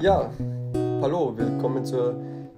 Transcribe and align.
Ja, 0.00 0.32
hallo, 1.02 1.36
willkommen 1.36 1.84
zur 1.84 2.12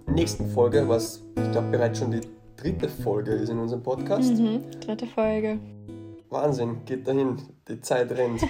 nächsten 0.06 0.46
Folge, 0.50 0.86
was 0.86 1.22
ich 1.36 1.50
glaube 1.52 1.68
bereits 1.70 1.98
schon 1.98 2.10
die 2.10 2.20
dritte 2.58 2.86
Folge 2.86 3.30
ist 3.30 3.48
in 3.48 3.58
unserem 3.58 3.82
Podcast. 3.82 4.34
Mhm, 4.34 4.62
dritte 4.78 5.06
Folge. 5.06 5.58
Wahnsinn, 6.28 6.84
geht 6.84 7.08
dahin, 7.08 7.40
die 7.66 7.80
Zeit 7.80 8.10
rennt. 8.10 8.42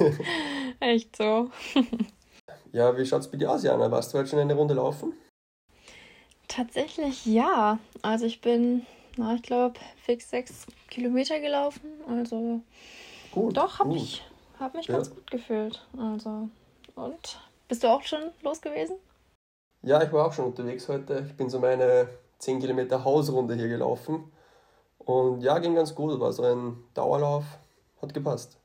Echt 0.80 1.14
so. 1.14 1.50
ja, 2.72 2.96
wie 2.96 3.04
schaut 3.04 3.20
es 3.20 3.30
bei 3.30 3.36
dir 3.36 3.50
aus, 3.50 3.62
Jana? 3.62 3.90
Warst 3.90 4.14
du 4.14 4.18
heute 4.18 4.30
schon 4.30 4.38
eine 4.38 4.54
Runde 4.54 4.72
laufen? 4.72 5.12
Tatsächlich 6.48 7.26
ja. 7.26 7.78
Also 8.00 8.24
ich 8.24 8.40
bin, 8.40 8.86
na, 9.18 9.34
ich 9.34 9.42
glaube, 9.42 9.78
fix 10.02 10.30
sechs 10.30 10.66
Kilometer 10.88 11.40
gelaufen. 11.40 11.90
Also 12.08 12.62
gut, 13.32 13.54
doch, 13.58 13.80
habe 13.80 13.94
ich 13.94 14.22
hab 14.58 14.74
mich 14.74 14.86
ja. 14.86 14.94
ganz 14.96 15.14
gut 15.14 15.30
gefühlt. 15.30 15.86
Also, 15.98 16.48
und 16.94 17.38
bist 17.68 17.82
du 17.82 17.88
auch 17.88 18.02
schon 18.02 18.32
los 18.42 18.60
gewesen? 18.60 18.96
Ja, 19.82 20.02
ich 20.02 20.12
war 20.12 20.26
auch 20.26 20.32
schon 20.32 20.46
unterwegs 20.46 20.88
heute. 20.88 21.26
Ich 21.26 21.36
bin 21.36 21.50
so 21.50 21.58
meine 21.58 22.08
10 22.38 22.60
Kilometer 22.60 23.04
Hausrunde 23.04 23.54
hier 23.54 23.68
gelaufen. 23.68 24.32
Und 24.98 25.42
ja, 25.42 25.58
ging 25.58 25.74
ganz 25.74 25.94
gut. 25.94 26.18
War 26.20 26.32
so 26.32 26.44
ein 26.44 26.84
Dauerlauf. 26.94 27.44
Hat 28.00 28.14
gepasst. 28.14 28.58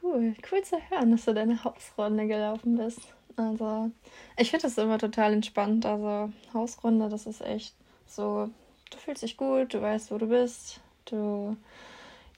Cool, 0.00 0.34
cool 0.50 0.62
zu 0.62 0.76
hören, 0.90 1.10
dass 1.10 1.24
du 1.24 1.34
deine 1.34 1.62
Hausrunde 1.64 2.26
gelaufen 2.26 2.76
bist. 2.76 3.00
Also, 3.36 3.90
ich 4.36 4.50
finde 4.50 4.64
das 4.64 4.78
immer 4.78 4.98
total 4.98 5.32
entspannt. 5.32 5.84
Also, 5.86 6.32
Hausrunde, 6.54 7.08
das 7.08 7.26
ist 7.26 7.40
echt 7.40 7.74
so, 8.06 8.48
du 8.90 8.98
fühlst 8.98 9.22
dich 9.22 9.36
gut, 9.36 9.74
du 9.74 9.80
weißt, 9.80 10.10
wo 10.10 10.18
du 10.18 10.26
bist, 10.26 10.80
du 11.06 11.56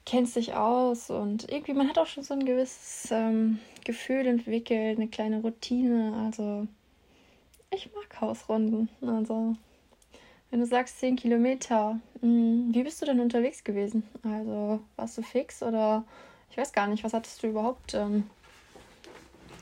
kennst 0.05 0.35
dich 0.35 0.53
aus 0.53 1.09
und 1.09 1.49
irgendwie, 1.51 1.73
man 1.73 1.89
hat 1.89 1.97
auch 1.97 2.07
schon 2.07 2.23
so 2.23 2.33
ein 2.33 2.45
gewisses 2.45 3.09
ähm, 3.11 3.59
Gefühl 3.83 4.27
entwickelt, 4.27 4.97
eine 4.97 5.07
kleine 5.07 5.41
Routine. 5.41 6.13
Also, 6.25 6.67
ich 7.71 7.91
mag 7.93 8.21
Hausrunden. 8.21 8.89
Also, 9.01 9.55
wenn 10.51 10.59
du 10.59 10.65
sagst 10.65 10.99
10 10.99 11.15
Kilometer, 11.15 11.99
mh, 12.21 12.21
hm, 12.21 12.69
wie 12.73 12.83
bist 12.83 13.01
du 13.01 13.05
denn 13.05 13.19
unterwegs 13.19 13.63
gewesen? 13.63 14.03
Also, 14.23 14.79
warst 14.95 15.17
du 15.17 15.21
fix 15.21 15.63
oder 15.63 16.03
ich 16.49 16.57
weiß 16.57 16.71
gar 16.71 16.87
nicht, 16.87 17.03
was 17.03 17.13
hattest 17.13 17.41
du 17.43 17.47
überhaupt? 17.47 17.93
Ähm, 17.93 18.29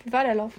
wie 0.04 0.12
war 0.12 0.24
der 0.24 0.36
Lauf? 0.36 0.54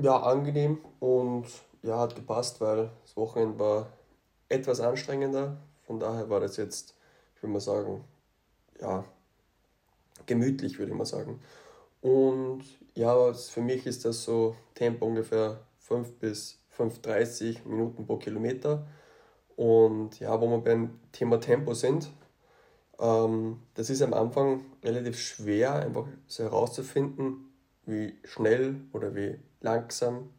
Ja, 0.00 0.16
angenehm 0.20 0.78
und 0.98 1.46
ja, 1.82 1.98
hat 2.00 2.16
gepasst, 2.16 2.60
weil 2.60 2.90
das 3.02 3.16
Wochenende 3.16 3.58
war 3.58 3.92
etwas 4.48 4.80
anstrengender. 4.80 5.56
Von 5.82 6.00
daher 6.00 6.28
war 6.30 6.40
das 6.40 6.56
jetzt, 6.56 6.93
würde 7.44 7.52
mal 7.52 7.60
sagen, 7.60 8.04
ja, 8.80 9.04
gemütlich, 10.26 10.78
würde 10.78 10.92
ich 10.92 10.98
mal 10.98 11.04
sagen. 11.04 11.40
Und 12.00 12.64
ja, 12.94 13.32
für 13.32 13.60
mich 13.60 13.86
ist 13.86 14.04
das 14.04 14.24
so 14.24 14.56
Tempo 14.74 15.06
ungefähr 15.06 15.60
5 15.78 16.14
bis 16.14 16.58
5,30 16.76 17.66
Minuten 17.66 18.06
pro 18.06 18.16
Kilometer. 18.16 18.86
Und 19.56 20.18
ja, 20.20 20.40
wo 20.40 20.48
wir 20.48 20.58
beim 20.58 20.98
Thema 21.12 21.38
Tempo 21.38 21.74
sind, 21.74 22.10
ähm, 22.98 23.60
das 23.74 23.90
ist 23.90 24.02
am 24.02 24.14
Anfang 24.14 24.64
relativ 24.82 25.18
schwer, 25.18 25.74
einfach 25.74 26.06
so 26.26 26.44
herauszufinden, 26.44 27.52
wie 27.86 28.14
schnell 28.24 28.80
oder 28.92 29.14
wie 29.14 29.38
langsam 29.60 30.30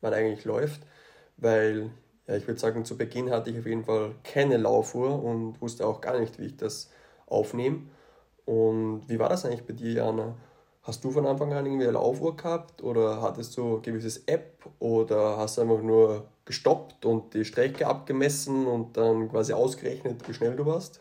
man 0.00 0.12
eigentlich 0.12 0.44
läuft, 0.44 0.82
weil 1.36 1.90
ja, 2.26 2.36
ich 2.36 2.46
würde 2.46 2.60
sagen, 2.60 2.84
zu 2.84 2.96
Beginn 2.96 3.30
hatte 3.30 3.50
ich 3.50 3.58
auf 3.58 3.66
jeden 3.66 3.84
Fall 3.84 4.14
keine 4.24 4.56
Laufuhr 4.56 5.22
und 5.22 5.60
wusste 5.60 5.86
auch 5.86 6.00
gar 6.00 6.18
nicht, 6.18 6.38
wie 6.38 6.46
ich 6.46 6.56
das 6.56 6.90
aufnehme. 7.26 7.82
Und 8.44 9.08
wie 9.08 9.18
war 9.18 9.28
das 9.28 9.44
eigentlich 9.44 9.66
bei 9.66 9.72
dir, 9.74 9.92
Jana? 9.92 10.36
Hast 10.82 11.04
du 11.04 11.10
von 11.12 11.26
Anfang 11.26 11.52
an 11.52 11.64
irgendwie 11.64 11.84
eine 11.84 11.92
Laufuhr 11.92 12.36
gehabt 12.36 12.82
oder 12.82 13.22
hattest 13.22 13.56
du 13.56 13.76
ein 13.76 13.82
gewisses 13.82 14.24
App 14.26 14.68
oder 14.80 15.36
hast 15.36 15.58
du 15.58 15.62
einfach 15.62 15.82
nur 15.82 16.26
gestoppt 16.44 17.04
und 17.06 17.34
die 17.34 17.44
Strecke 17.44 17.86
abgemessen 17.86 18.66
und 18.66 18.96
dann 18.96 19.28
quasi 19.30 19.52
ausgerechnet, 19.52 20.26
wie 20.28 20.34
schnell 20.34 20.56
du 20.56 20.66
warst? 20.66 21.00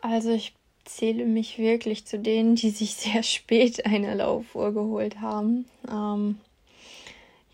Also 0.00 0.30
ich 0.30 0.54
zähle 0.84 1.26
mich 1.26 1.58
wirklich 1.58 2.06
zu 2.06 2.18
denen, 2.18 2.56
die 2.56 2.70
sich 2.70 2.94
sehr 2.94 3.22
spät 3.22 3.84
eine 3.86 4.14
Laufuhr 4.14 4.72
geholt 4.72 5.20
haben. 5.20 5.66
Ähm, 5.90 6.38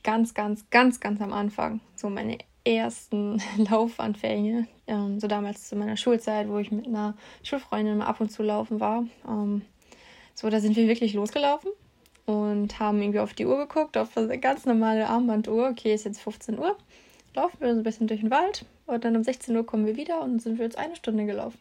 ganz, 0.09 0.33
ganz, 0.33 0.65
ganz, 0.71 1.01
ganz 1.01 1.21
am 1.21 1.35
Anfang, 1.35 1.81
so 1.95 2.09
meine 2.09 2.39
ersten 2.65 3.43
Laufanfänge, 3.59 4.67
ähm, 4.87 5.21
so 5.21 5.27
damals 5.27 5.69
zu 5.69 5.77
meiner 5.77 5.99
Schulzeit, 5.99 6.49
wo 6.49 6.57
ich 6.57 6.73
mit 6.73 6.87
einer 6.87 7.15
Schulfreundin 7.43 7.99
mal 7.99 8.07
ab 8.07 8.19
und 8.19 8.31
zu 8.31 8.43
laufen 8.43 8.81
war. 8.81 9.05
Ähm, 9.29 9.61
so, 10.35 10.49
da 10.49 10.61
sind 10.61 10.77
wir 10.77 10.89
wirklich 10.89 11.13
losgelaufen 11.13 11.71
und 12.25 12.81
haben 12.81 13.03
irgendwie 13.03 13.19
auf 13.19 13.35
die 13.35 13.45
Uhr 13.45 13.59
geguckt, 13.59 13.99
auf 13.99 14.17
eine 14.17 14.39
ganz 14.39 14.65
normale 14.65 15.07
Armbanduhr. 15.07 15.69
Okay, 15.69 15.93
ist 15.93 16.07
jetzt 16.07 16.23
15 16.23 16.59
Uhr. 16.59 16.75
Laufen 17.35 17.61
wir 17.61 17.75
so 17.75 17.81
ein 17.81 17.85
bisschen 17.85 18.07
durch 18.07 18.21
den 18.21 18.31
Wald 18.31 18.65
und 18.87 19.05
dann 19.05 19.15
um 19.15 19.23
16 19.23 19.55
Uhr 19.55 19.67
kommen 19.67 19.85
wir 19.85 19.99
wieder 19.99 20.23
und 20.23 20.41
sind 20.41 20.57
wir 20.57 20.65
jetzt 20.65 20.79
eine 20.79 20.97
Stunde 20.97 21.27
gelaufen. 21.27 21.59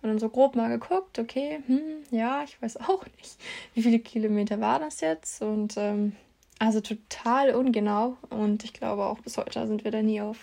Und 0.00 0.08
dann 0.08 0.18
so 0.18 0.30
grob 0.30 0.56
mal 0.56 0.70
geguckt, 0.70 1.18
okay, 1.18 1.62
hm, 1.66 2.04
ja, 2.10 2.42
ich 2.42 2.60
weiß 2.62 2.76
auch 2.88 3.04
nicht, 3.18 3.36
wie 3.74 3.82
viele 3.82 3.98
Kilometer 3.98 4.62
war 4.62 4.78
das 4.78 5.02
jetzt. 5.02 5.42
Und 5.42 5.74
ähm, 5.76 6.16
also 6.62 6.80
total 6.80 7.56
ungenau. 7.56 8.16
Und 8.30 8.62
ich 8.62 8.72
glaube 8.72 9.04
auch 9.04 9.18
bis 9.18 9.36
heute 9.36 9.66
sind 9.66 9.82
wir 9.82 9.90
da 9.90 10.00
nie 10.00 10.20
auf 10.20 10.38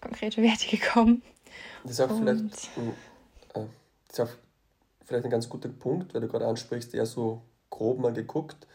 konkrete 0.00 0.42
Werte 0.42 0.66
gekommen. 0.68 1.22
Das 1.82 1.92
ist 1.92 2.00
auch 2.00 2.10
und, 2.10 2.22
vielleicht 2.22 2.70
ein, 2.78 2.88
äh, 3.54 3.66
das 4.08 4.18
ist 4.18 4.20
auch 4.20 4.34
vielleicht 5.04 5.24
ein 5.24 5.30
ganz 5.30 5.48
guter 5.48 5.68
Punkt, 5.68 6.14
weil 6.14 6.22
du 6.22 6.28
gerade 6.28 6.46
ansprichst, 6.46 6.94
eher 6.94 7.04
so 7.04 7.42
grob 7.68 7.98
mal 7.98 8.14
geguckt. 8.14 8.66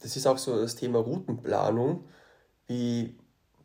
Das 0.00 0.16
ist 0.16 0.26
auch 0.26 0.36
so 0.36 0.60
das 0.60 0.74
Thema 0.74 0.98
Routenplanung. 0.98 2.04
Wie, 2.66 3.16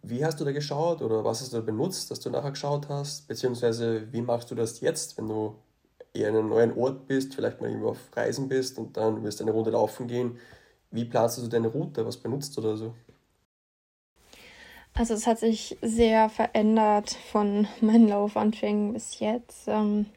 wie 0.03 0.23
hast 0.23 0.39
du 0.39 0.45
da 0.45 0.51
geschaut 0.51 1.01
oder 1.01 1.25
was 1.25 1.41
hast 1.41 1.51
du 1.51 1.57
da 1.57 1.63
benutzt, 1.63 2.11
dass 2.11 2.19
du 2.19 2.29
nachher 2.29 2.51
geschaut 2.51 2.89
hast? 2.89 3.27
Beziehungsweise 3.27 4.13
wie 4.13 4.21
machst 4.21 4.51
du 4.51 4.55
das 4.55 4.81
jetzt, 4.81 5.17
wenn 5.17 5.27
du 5.27 5.55
eher 6.13 6.29
in 6.29 6.35
einem 6.35 6.49
neuen 6.49 6.77
Ort 6.77 7.07
bist, 7.07 7.33
vielleicht 7.33 7.59
mal 7.59 7.69
irgendwo 7.69 7.89
auf 7.89 8.15
Reisen 8.15 8.49
bist 8.49 8.77
und 8.77 8.97
dann 8.97 9.23
wirst 9.23 9.39
du 9.39 9.45
eine 9.45 9.51
Runde 9.51 9.71
laufen 9.71 10.07
gehen? 10.07 10.37
Wie 10.91 11.05
planst 11.05 11.37
du 11.37 11.47
deine 11.47 11.67
Route? 11.67 12.05
Was 12.05 12.17
benutzt 12.17 12.55
du 12.57 12.61
da 12.61 12.75
so? 12.75 12.93
Also 14.93 15.13
es 15.13 15.27
hat 15.27 15.39
sich 15.39 15.77
sehr 15.81 16.29
verändert 16.29 17.11
von 17.31 17.67
meinen 17.81 18.07
Laufanfängen 18.07 18.93
bis 18.93 19.19
jetzt. 19.19 19.67
Ähm, 19.67 20.07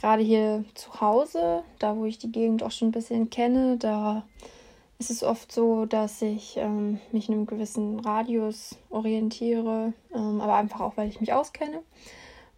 gerade 0.00 0.22
hier 0.22 0.64
zu 0.74 1.00
Hause, 1.00 1.62
da 1.78 1.96
wo 1.96 2.04
ich 2.04 2.18
die 2.18 2.32
Gegend 2.32 2.62
auch 2.62 2.70
schon 2.70 2.88
ein 2.88 2.92
bisschen 2.92 3.30
kenne, 3.30 3.76
da 3.78 4.24
ist 4.98 5.10
es 5.10 5.22
oft 5.22 5.52
so, 5.52 5.84
dass 5.84 6.22
ich 6.22 6.56
ähm, 6.56 6.98
mich 7.12 7.28
in 7.28 7.34
einem 7.34 7.46
gewissen 7.46 8.00
Radius 8.00 8.76
orientiere, 8.88 9.92
ähm, 10.14 10.40
aber 10.40 10.54
einfach 10.54 10.80
auch, 10.80 10.96
weil 10.96 11.08
ich 11.08 11.20
mich 11.20 11.34
auskenne. 11.34 11.82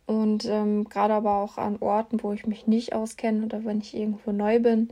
Und 0.07 0.47
ähm, 0.47 0.85
gerade 0.85 1.15
aber 1.15 1.43
auch 1.43 1.59
an 1.59 1.77
Orten, 1.81 2.23
wo 2.23 2.33
ich 2.33 2.47
mich 2.47 2.67
nicht 2.67 2.95
auskenne 2.95 3.45
oder 3.45 3.65
wenn 3.65 3.81
ich 3.81 3.95
irgendwo 3.95 4.33
neu 4.33 4.61
bin, 4.61 4.89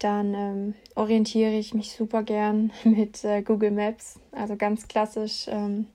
dann 0.00 0.34
ähm, 0.34 0.74
orientiere 0.94 1.52
ich 1.52 1.74
mich 1.74 1.92
super 1.92 2.22
gern 2.22 2.72
mit 2.84 3.24
äh, 3.24 3.42
Google 3.42 3.70
Maps. 3.70 4.18
Also 4.32 4.56
ganz 4.56 4.88
klassisch 4.88 5.46
ähm, 5.48 5.86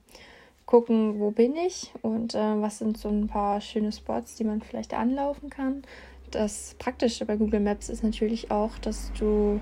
gucken, 0.64 1.20
wo 1.20 1.30
bin 1.30 1.54
ich 1.56 1.92
und 2.02 2.34
äh, 2.34 2.60
was 2.60 2.78
sind 2.78 2.98
so 2.98 3.08
ein 3.08 3.28
paar 3.28 3.60
schöne 3.60 3.92
Spots, 3.92 4.36
die 4.36 4.44
man 4.44 4.62
vielleicht 4.62 4.94
anlaufen 4.94 5.50
kann. 5.50 5.82
Das 6.30 6.74
Praktische 6.78 7.24
bei 7.24 7.36
Google 7.36 7.60
Maps 7.60 7.88
ist 7.88 8.02
natürlich 8.02 8.50
auch, 8.50 8.78
dass 8.78 9.12
du 9.18 9.60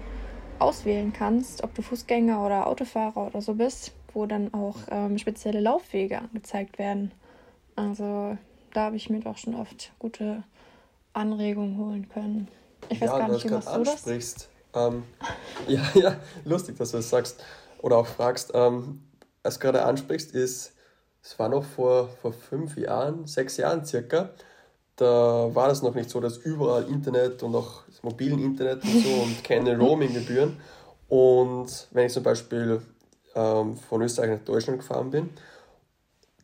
auswählen 0.58 1.12
kannst, 1.12 1.62
ob 1.64 1.74
du 1.74 1.82
Fußgänger 1.82 2.44
oder 2.44 2.66
Autofahrer 2.66 3.26
oder 3.26 3.42
so 3.42 3.54
bist, 3.54 3.92
wo 4.12 4.26
dann 4.26 4.54
auch 4.54 4.76
ähm, 4.90 5.18
spezielle 5.18 5.60
Laufwege 5.60 6.18
angezeigt 6.18 6.78
werden. 6.78 7.12
Also 7.76 8.38
da 8.72 8.84
habe 8.84 8.96
ich 8.96 9.10
mir 9.10 9.20
doch 9.20 9.36
schon 9.36 9.54
oft 9.54 9.92
gute 9.98 10.42
Anregungen 11.12 11.78
holen 11.78 12.08
können. 12.08 12.48
Ich 12.88 13.00
weiß 13.00 13.10
ja, 13.10 13.18
gar 13.18 13.28
nicht, 13.28 13.44
wie 13.44 13.50
machst 13.50 13.68
du 13.68 13.72
ansprichst. 13.72 14.48
das? 14.72 14.88
Ähm, 14.88 15.04
ja, 15.68 15.82
ja, 15.94 16.16
lustig, 16.44 16.76
dass 16.76 16.90
du 16.90 16.98
das 16.98 17.10
sagst 17.10 17.42
oder 17.78 17.96
auch 17.96 18.06
fragst. 18.06 18.52
Ähm, 18.54 19.02
was 19.42 19.54
du 19.54 19.60
gerade 19.60 19.84
ansprichst, 19.84 20.32
ist 20.32 20.74
es 21.24 21.38
war 21.38 21.48
noch 21.48 21.64
vor, 21.64 22.08
vor 22.20 22.34
fünf 22.34 22.76
Jahren, 22.76 23.26
sechs 23.26 23.56
Jahren 23.56 23.84
circa, 23.86 24.28
da 24.96 25.48
war 25.54 25.68
das 25.68 25.82
noch 25.82 25.94
nicht 25.94 26.10
so, 26.10 26.20
dass 26.20 26.36
überall 26.36 26.86
Internet 26.88 27.42
und 27.42 27.54
auch 27.54 27.82
das 27.88 28.02
mobilen 28.02 28.38
Internet 28.38 28.84
und 28.84 29.02
so 29.02 29.22
und 29.22 29.42
keine 29.44 29.76
Roaming-Gebühren. 29.76 30.56
Und 31.08 31.88
wenn 31.92 32.06
ich 32.06 32.12
zum 32.12 32.22
Beispiel 32.22 32.82
ähm, 33.34 33.76
von 33.76 34.02
Österreich 34.02 34.30
nach 34.30 34.44
Deutschland 34.44 34.80
gefahren 34.80 35.10
bin, 35.10 35.30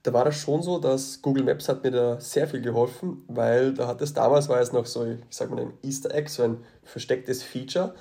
da 0.02 0.12
war 0.12 0.24
das 0.24 0.36
schon 0.36 0.62
so, 0.62 0.78
dass 0.78 1.22
Google 1.22 1.44
Maps 1.44 1.68
hat 1.68 1.84
mir 1.84 1.90
da 1.90 2.20
sehr 2.20 2.48
viel 2.48 2.62
geholfen, 2.62 3.24
weil 3.28 3.74
da 3.74 3.86
hat 3.86 4.00
es 4.02 4.14
damals 4.14 4.48
war 4.48 4.60
es 4.60 4.72
noch 4.72 4.86
so, 4.86 5.04
ich 5.04 5.18
sag 5.30 5.50
mal 5.50 5.60
ein 5.60 5.72
Easter 5.82 6.14
Egg, 6.14 6.30
so 6.30 6.42
ein 6.42 6.58
verstecktes 6.82 7.42
Feature. 7.42 7.94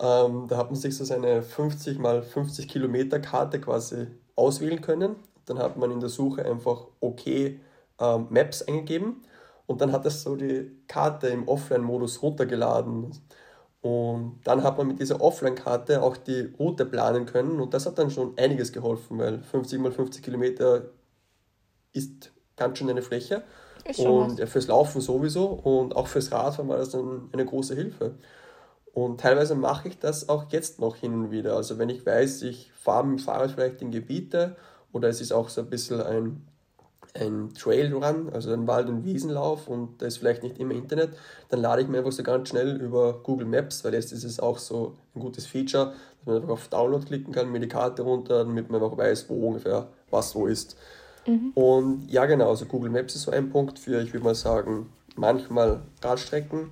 Ähm, 0.00 0.46
da 0.48 0.56
hat 0.56 0.70
man 0.70 0.80
sich 0.80 0.96
so 0.96 1.04
seine 1.04 1.42
50 1.42 1.98
mal 1.98 2.22
50 2.22 2.68
Kilometer 2.68 3.20
Karte 3.20 3.60
quasi 3.60 4.06
auswählen 4.36 4.80
können 4.80 5.16
dann 5.46 5.58
hat 5.58 5.76
man 5.76 5.90
in 5.90 6.00
der 6.00 6.08
Suche 6.08 6.44
einfach 6.44 6.86
OK 7.00 7.26
ähm, 7.26 7.58
Maps 8.30 8.62
eingegeben 8.62 9.22
und 9.66 9.80
dann 9.80 9.92
hat 9.92 10.06
es 10.06 10.22
so 10.22 10.36
die 10.36 10.70
Karte 10.88 11.28
im 11.28 11.48
Offline-Modus 11.48 12.22
runtergeladen. 12.22 13.12
Und 13.80 14.40
dann 14.44 14.62
hat 14.62 14.78
man 14.78 14.86
mit 14.86 15.00
dieser 15.00 15.20
Offline-Karte 15.20 16.02
auch 16.02 16.16
die 16.16 16.52
Route 16.58 16.86
planen 16.86 17.26
können 17.26 17.60
und 17.60 17.74
das 17.74 17.86
hat 17.86 17.98
dann 17.98 18.10
schon 18.10 18.38
einiges 18.38 18.72
geholfen, 18.72 19.18
weil 19.18 19.42
50 19.42 19.80
mal 19.80 19.90
50 19.90 20.22
Kilometer 20.22 20.84
ist 21.92 22.32
ganz 22.56 22.78
schön 22.78 22.90
eine 22.90 23.02
Fläche. 23.02 23.42
Und 23.98 24.38
ja, 24.38 24.46
fürs 24.46 24.68
Laufen 24.68 25.00
sowieso 25.00 25.46
und 25.46 25.96
auch 25.96 26.06
fürs 26.06 26.30
Radfahren 26.30 26.68
war 26.68 26.78
das 26.78 26.90
dann 26.90 27.28
eine 27.32 27.44
große 27.44 27.74
Hilfe. 27.74 28.14
Und 28.94 29.20
teilweise 29.20 29.54
mache 29.54 29.88
ich 29.88 29.98
das 29.98 30.28
auch 30.28 30.50
jetzt 30.50 30.78
noch 30.78 30.96
hin 30.96 31.14
und 31.14 31.30
wieder. 31.30 31.56
Also 31.56 31.78
wenn 31.78 31.88
ich 31.88 32.04
weiß, 32.04 32.42
ich 32.42 32.70
fahre 32.74 33.06
mit 33.06 33.18
dem 33.18 33.24
Fahrrad 33.24 33.50
vielleicht 33.50 33.82
in 33.82 33.90
Gebiete 33.90 34.56
oder 34.92 35.08
es 35.08 35.20
ist 35.20 35.32
auch 35.32 35.48
so 35.48 35.62
ein 35.62 35.70
bisschen 35.70 36.00
ein 36.02 36.46
ein 37.14 37.52
Trailrun, 37.54 38.30
also 38.32 38.52
ein 38.52 38.66
Wald- 38.66 38.88
und 38.88 39.04
Wiesenlauf 39.04 39.68
und 39.68 40.00
da 40.00 40.06
ist 40.06 40.18
vielleicht 40.18 40.42
nicht 40.42 40.58
immer 40.58 40.72
Internet, 40.72 41.10
dann 41.50 41.60
lade 41.60 41.82
ich 41.82 41.88
mir 41.88 41.98
einfach 41.98 42.12
so 42.12 42.22
ganz 42.22 42.48
schnell 42.48 42.80
über 42.80 43.22
Google 43.22 43.46
Maps, 43.46 43.84
weil 43.84 43.94
jetzt 43.94 44.12
ist 44.12 44.24
es 44.24 44.40
auch 44.40 44.58
so 44.58 44.96
ein 45.14 45.20
gutes 45.20 45.46
Feature, 45.46 45.92
dass 46.18 46.26
man 46.26 46.36
einfach 46.36 46.50
auf 46.50 46.68
Download 46.68 47.04
klicken 47.04 47.32
kann, 47.32 47.52
mir 47.52 47.60
die 47.60 47.68
Karte 47.68 48.02
runter, 48.02 48.44
damit 48.44 48.70
man 48.70 48.82
einfach 48.82 48.96
weiß, 48.96 49.28
wo 49.28 49.48
ungefähr 49.48 49.88
was 50.10 50.34
wo 50.34 50.46
ist. 50.46 50.76
Mhm. 51.26 51.52
Und 51.54 52.10
ja, 52.10 52.26
genau, 52.26 52.50
also 52.50 52.66
Google 52.66 52.90
Maps 52.90 53.14
ist 53.14 53.22
so 53.22 53.30
ein 53.30 53.50
Punkt 53.50 53.78
für, 53.78 54.02
ich 54.02 54.12
würde 54.12 54.24
mal 54.24 54.34
sagen, 54.34 54.92
manchmal 55.16 55.82
Radstrecken. 56.02 56.70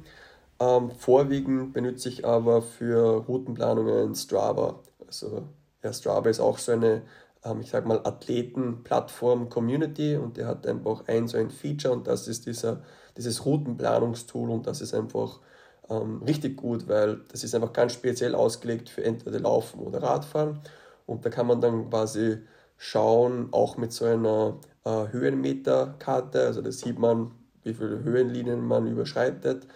Ähm, 0.59 0.91
vorwiegend 0.91 1.73
benutze 1.73 2.09
ich 2.09 2.25
aber 2.25 2.63
für 2.63 3.25
Routenplanungen 3.27 4.15
Strava. 4.15 4.81
Also 5.07 5.45
ja, 5.83 5.93
Strava 5.93 6.29
ist 6.29 6.41
auch 6.41 6.59
so 6.59 6.73
eine 6.73 7.03
ähm, 7.45 7.61
ich 7.61 7.71
sag 7.71 7.87
mal, 7.87 8.01
Athleten-Plattform-Community 8.05 10.17
und 10.17 10.37
der 10.37 10.47
hat 10.47 10.67
einfach 10.67 11.07
ein 11.09 11.29
so 11.29 11.39
ein 11.39 11.51
Feature 11.51 11.95
und 11.95 12.07
das 12.07 12.29
ist 12.29 12.47
dieser, 12.47 12.83
dieses 13.17 13.45
Routenplanungstool 13.45 14.51
und 14.51 14.67
das 14.67 14.81
ist 14.81 14.95
einfach 14.95 15.41
ähm, 15.89 16.23
richtig 16.23 16.57
gut, 16.57 16.89
weil 16.89 17.21
das 17.29 17.45
ist 17.45 17.55
einfach 17.55 17.73
ganz 17.73 17.93
speziell 17.93 18.35
ausgelegt 18.35 18.89
für 18.89 19.05
entweder 19.05 19.41
Laufen 19.41 19.81
oder 19.81 20.03
Radfahren 20.03 20.61
und 21.07 21.25
da 21.25 21.31
kann 21.31 21.47
man 21.47 21.61
dann 21.61 21.91
quasi 21.91 22.39
schauen, 22.83 23.49
auch 23.53 23.77
mit 23.77 23.93
so 23.93 24.07
einer 24.07 24.59
äh, 24.85 25.13
Höhenmeterkarte, 25.13 26.47
also 26.47 26.63
da 26.63 26.73
sieht 26.73 26.99
man, 26.99 27.33
wie 27.63 27.75
viele 27.75 28.03
Höhenlinien 28.03 28.67
man 28.67 28.87
überschreitet 28.87 29.67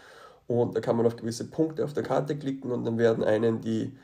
und 0.47 0.75
da 0.75 0.81
kann 0.81 0.97
man 0.97 1.07
auf 1.07 1.17
gewisse 1.17 1.51
Punkte 1.51 1.85
auf 1.85 1.93
der 1.93 2.03
Karte 2.03 2.37
klicken 2.39 2.73
und 2.73 2.85
dann 2.85 2.97
werden 2.97 3.23
einen 3.23 3.61
die 3.61 3.97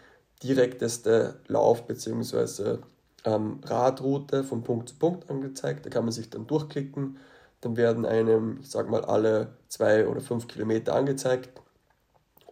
direkteste 0.43 1.41
Lauf- 1.49 1.87
bzw 1.87 2.79
ähm, 3.25 3.61
Radroute 3.65 4.45
von 4.45 4.63
Punkt 4.63 4.91
zu 4.91 4.97
Punkt 4.97 5.31
angezeigt. 5.31 5.87
Da 5.87 5.91
kann 5.91 6.05
man 6.05 6.13
sich 6.13 6.31
dann 6.31 6.47
durchklicken. 6.47 7.19
Dann 7.61 7.77
werden 7.77 8.07
einem, 8.07 8.59
ich 8.61 8.71
sag 8.71 8.89
mal, 8.91 9.05
alle 9.05 9.57
zwei 9.69 10.07
oder 10.09 10.21
fünf 10.21 10.49
Kilometer 10.49 10.95
angezeigt. 10.95 11.51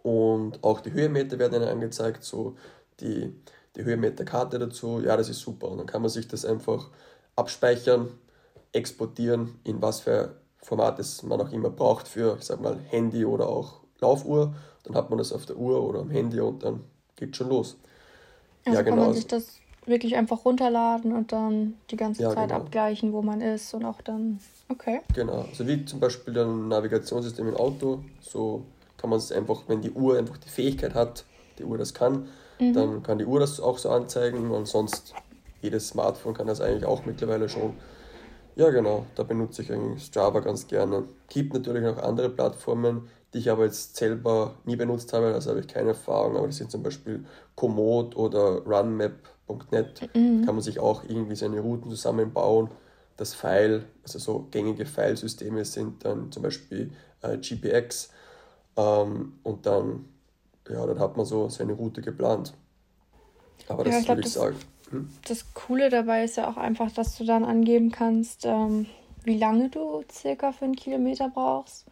Und 0.03 0.63
auch 0.63 0.81
die 0.81 0.93
Höhenmeter 0.93 1.39
werden 1.39 1.61
einem 1.61 1.69
angezeigt, 1.69 2.23
so 2.23 2.55
die, 2.99 3.35
die 3.75 3.83
Höhenmeterkarte 3.83 4.59
dazu. 4.59 5.01
Ja, 5.03 5.17
das 5.17 5.29
ist 5.29 5.39
super. 5.39 5.69
Und 5.69 5.77
dann 5.77 5.87
kann 5.87 6.01
man 6.01 6.09
sich 6.09 6.27
das 6.27 6.45
einfach 6.45 6.89
abspeichern, 7.35 8.09
exportieren, 8.71 9.59
in 9.63 9.81
was 9.81 10.01
für 10.01 10.35
Format 10.61 10.99
es 10.99 11.23
man 11.23 11.39
auch 11.41 11.51
immer 11.51 11.69
braucht 11.69 12.07
für, 12.07 12.35
ich 12.37 12.45
sag 12.45 12.61
mal, 12.61 12.77
Handy 12.89 13.25
oder 13.25 13.47
auch 13.47 13.79
Laufuhr. 13.99 14.53
Dann 14.83 14.95
hat 14.95 15.09
man 15.09 15.17
das 15.17 15.31
auf 15.31 15.45
der 15.45 15.57
Uhr 15.57 15.83
oder 15.83 15.99
am 15.99 16.09
Handy 16.09 16.39
und 16.39 16.63
dann 16.63 16.81
geht 17.15 17.35
schon 17.35 17.49
los. 17.49 17.77
Also 18.65 18.77
ja, 18.77 18.83
genau. 18.83 18.97
kann 18.97 19.05
man 19.05 19.13
sich 19.13 19.27
das 19.27 19.59
wirklich 19.85 20.15
einfach 20.15 20.45
runterladen 20.45 21.13
und 21.13 21.31
dann 21.31 21.75
die 21.89 21.97
ganze 21.97 22.23
ja, 22.23 22.33
Zeit 22.33 22.49
genau. 22.49 22.61
abgleichen, 22.61 23.13
wo 23.13 23.21
man 23.21 23.41
ist 23.41 23.73
und 23.73 23.85
auch 23.85 24.01
dann, 24.01 24.39
okay. 24.69 25.01
Genau, 25.13 25.45
also 25.49 25.67
wie 25.67 25.85
zum 25.85 25.99
Beispiel 25.99 26.37
ein 26.37 26.67
Navigationssystem 26.67 27.47
im 27.47 27.55
Auto, 27.55 28.03
so 28.21 28.65
kann 28.97 29.09
man 29.09 29.19
es 29.19 29.31
einfach, 29.31 29.63
wenn 29.67 29.81
die 29.81 29.91
Uhr 29.91 30.17
einfach 30.17 30.37
die 30.37 30.49
Fähigkeit 30.49 30.93
hat, 30.93 31.25
die 31.57 31.63
Uhr 31.63 31.77
das 31.77 31.93
kann, 31.93 32.27
mhm. 32.59 32.73
dann 32.73 33.03
kann 33.03 33.17
die 33.19 33.25
Uhr 33.25 33.39
das 33.39 33.59
auch 33.59 33.77
so 33.77 33.89
anzeigen 33.89 34.51
und 34.51 34.67
sonst 34.67 35.13
jedes 35.61 35.89
Smartphone 35.89 36.33
kann 36.33 36.47
das 36.47 36.61
eigentlich 36.61 36.85
auch 36.85 37.05
mittlerweile 37.05 37.49
schon. 37.49 37.73
Ja, 38.55 38.69
genau, 38.69 39.05
da 39.15 39.23
benutze 39.23 39.61
ich 39.61 39.71
eigentlich 39.71 40.05
Strava 40.05 40.39
ganz 40.39 40.67
gerne. 40.67 41.03
Gibt 41.27 41.53
natürlich 41.53 41.83
noch 41.83 41.97
andere 41.97 42.29
Plattformen, 42.29 43.09
die 43.33 43.39
ich 43.39 43.49
aber 43.49 43.65
jetzt 43.65 43.95
selber 43.95 44.55
nie 44.65 44.75
benutzt 44.75 45.13
habe, 45.13 45.33
also 45.33 45.51
habe 45.51 45.61
ich 45.61 45.67
keine 45.67 45.89
Erfahrung, 45.89 46.35
aber 46.35 46.47
das 46.47 46.57
sind 46.57 46.71
zum 46.71 46.83
Beispiel 46.83 47.25
Komoot 47.55 48.15
oder 48.15 48.65
RunMap 48.65 49.13
Net 49.71 50.09
mhm. 50.13 50.45
kann 50.45 50.55
man 50.55 50.61
sich 50.61 50.79
auch 50.79 51.03
irgendwie 51.07 51.35
seine 51.35 51.59
Routen 51.59 51.89
zusammenbauen. 51.89 52.69
Das 53.17 53.33
File, 53.33 53.83
also 54.03 54.19
so 54.19 54.47
gängige 54.51 54.85
Filesysteme 54.85 55.65
sind 55.65 56.05
dann 56.05 56.31
zum 56.31 56.43
Beispiel 56.43 56.91
äh, 57.21 57.37
GPX 57.37 58.11
ähm, 58.77 59.33
und 59.43 59.65
dann, 59.65 60.05
ja, 60.69 60.85
dann 60.85 60.99
hat 60.99 61.17
man 61.17 61.25
so 61.25 61.49
seine 61.49 61.73
Route 61.73 62.01
geplant. 62.01 62.53
Aber 63.67 63.83
das 63.83 63.93
ja, 63.93 63.99
ich 63.99 64.05
glaub, 64.05 64.17
würde 64.17 64.27
ich 64.27 64.33
das, 64.33 64.41
sagen. 64.41 64.55
Hm? 64.91 65.09
Das 65.27 65.53
Coole 65.53 65.89
dabei 65.89 66.23
ist 66.23 66.37
ja 66.37 66.49
auch 66.49 66.57
einfach, 66.57 66.91
dass 66.91 67.17
du 67.17 67.25
dann 67.25 67.43
angeben 67.43 67.91
kannst, 67.91 68.45
ähm, 68.45 68.87
wie 69.23 69.37
lange 69.37 69.69
du 69.69 70.03
circa 70.11 70.51
für 70.51 70.65
einen 70.65 70.75
Kilometer 70.75 71.29
brauchst 71.29 71.85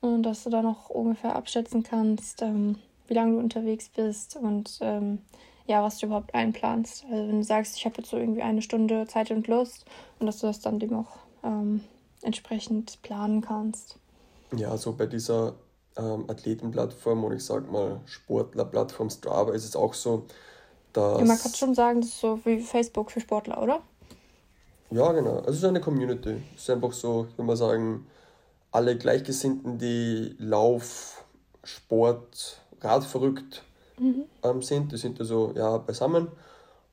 und 0.00 0.22
dass 0.22 0.44
du 0.44 0.50
dann 0.50 0.66
auch 0.66 0.90
ungefähr 0.90 1.34
abschätzen 1.34 1.82
kannst, 1.82 2.42
ähm, 2.42 2.76
wie 3.08 3.14
lange 3.14 3.32
du 3.32 3.38
unterwegs 3.38 3.88
bist 3.88 4.36
und 4.36 4.78
ähm, 4.80 5.18
ja, 5.66 5.82
was 5.82 5.98
du 5.98 6.06
überhaupt 6.06 6.34
einplanst. 6.34 7.04
Also 7.10 7.28
wenn 7.28 7.38
du 7.38 7.44
sagst, 7.44 7.76
ich 7.76 7.84
habe 7.86 7.96
jetzt 7.98 8.10
so 8.10 8.18
irgendwie 8.18 8.42
eine 8.42 8.62
Stunde 8.62 9.06
Zeit 9.06 9.30
und 9.30 9.48
Lust 9.48 9.86
und 10.18 10.26
dass 10.26 10.38
du 10.38 10.46
das 10.46 10.60
dann 10.60 10.78
dem 10.78 10.94
auch 10.94 11.18
ähm, 11.42 11.82
entsprechend 12.22 13.00
planen 13.02 13.40
kannst. 13.40 13.98
Ja, 14.54 14.76
so 14.76 14.92
bei 14.92 15.06
dieser 15.06 15.54
ähm, 15.96 16.24
Athletenplattform 16.28 17.24
und 17.24 17.32
ich 17.32 17.44
sag 17.44 17.70
mal 17.70 18.00
Sportlerplattform 18.06 19.10
Strava 19.10 19.52
ist 19.52 19.64
es 19.64 19.76
auch 19.76 19.94
so, 19.94 20.26
dass. 20.92 21.20
Ja, 21.20 21.24
man 21.24 21.38
kann 21.38 21.54
schon 21.54 21.74
sagen, 21.74 22.00
das 22.00 22.10
ist 22.10 22.20
so 22.20 22.38
wie 22.44 22.60
Facebook 22.60 23.10
für 23.10 23.20
Sportler, 23.20 23.62
oder? 23.62 23.80
Ja, 24.90 25.12
genau. 25.12 25.38
Also 25.38 25.50
es 25.50 25.56
ist 25.58 25.64
eine 25.64 25.80
Community. 25.80 26.42
Es 26.54 26.62
ist 26.62 26.70
einfach 26.70 26.92
so, 26.92 27.26
ich 27.30 27.38
würde 27.38 27.46
mal 27.46 27.56
sagen, 27.56 28.06
alle 28.70 28.96
Gleichgesinnten, 28.96 29.78
die 29.78 30.36
Lauf, 30.38 31.24
Sport, 31.62 32.60
Rad 32.80 33.04
verrückt 33.04 33.64
mhm. 33.98 34.24
ähm, 34.42 34.62
sind. 34.62 34.92
Die 34.92 34.96
sind 34.96 35.20
also 35.20 35.52
ja 35.56 35.78
beisammen 35.78 36.28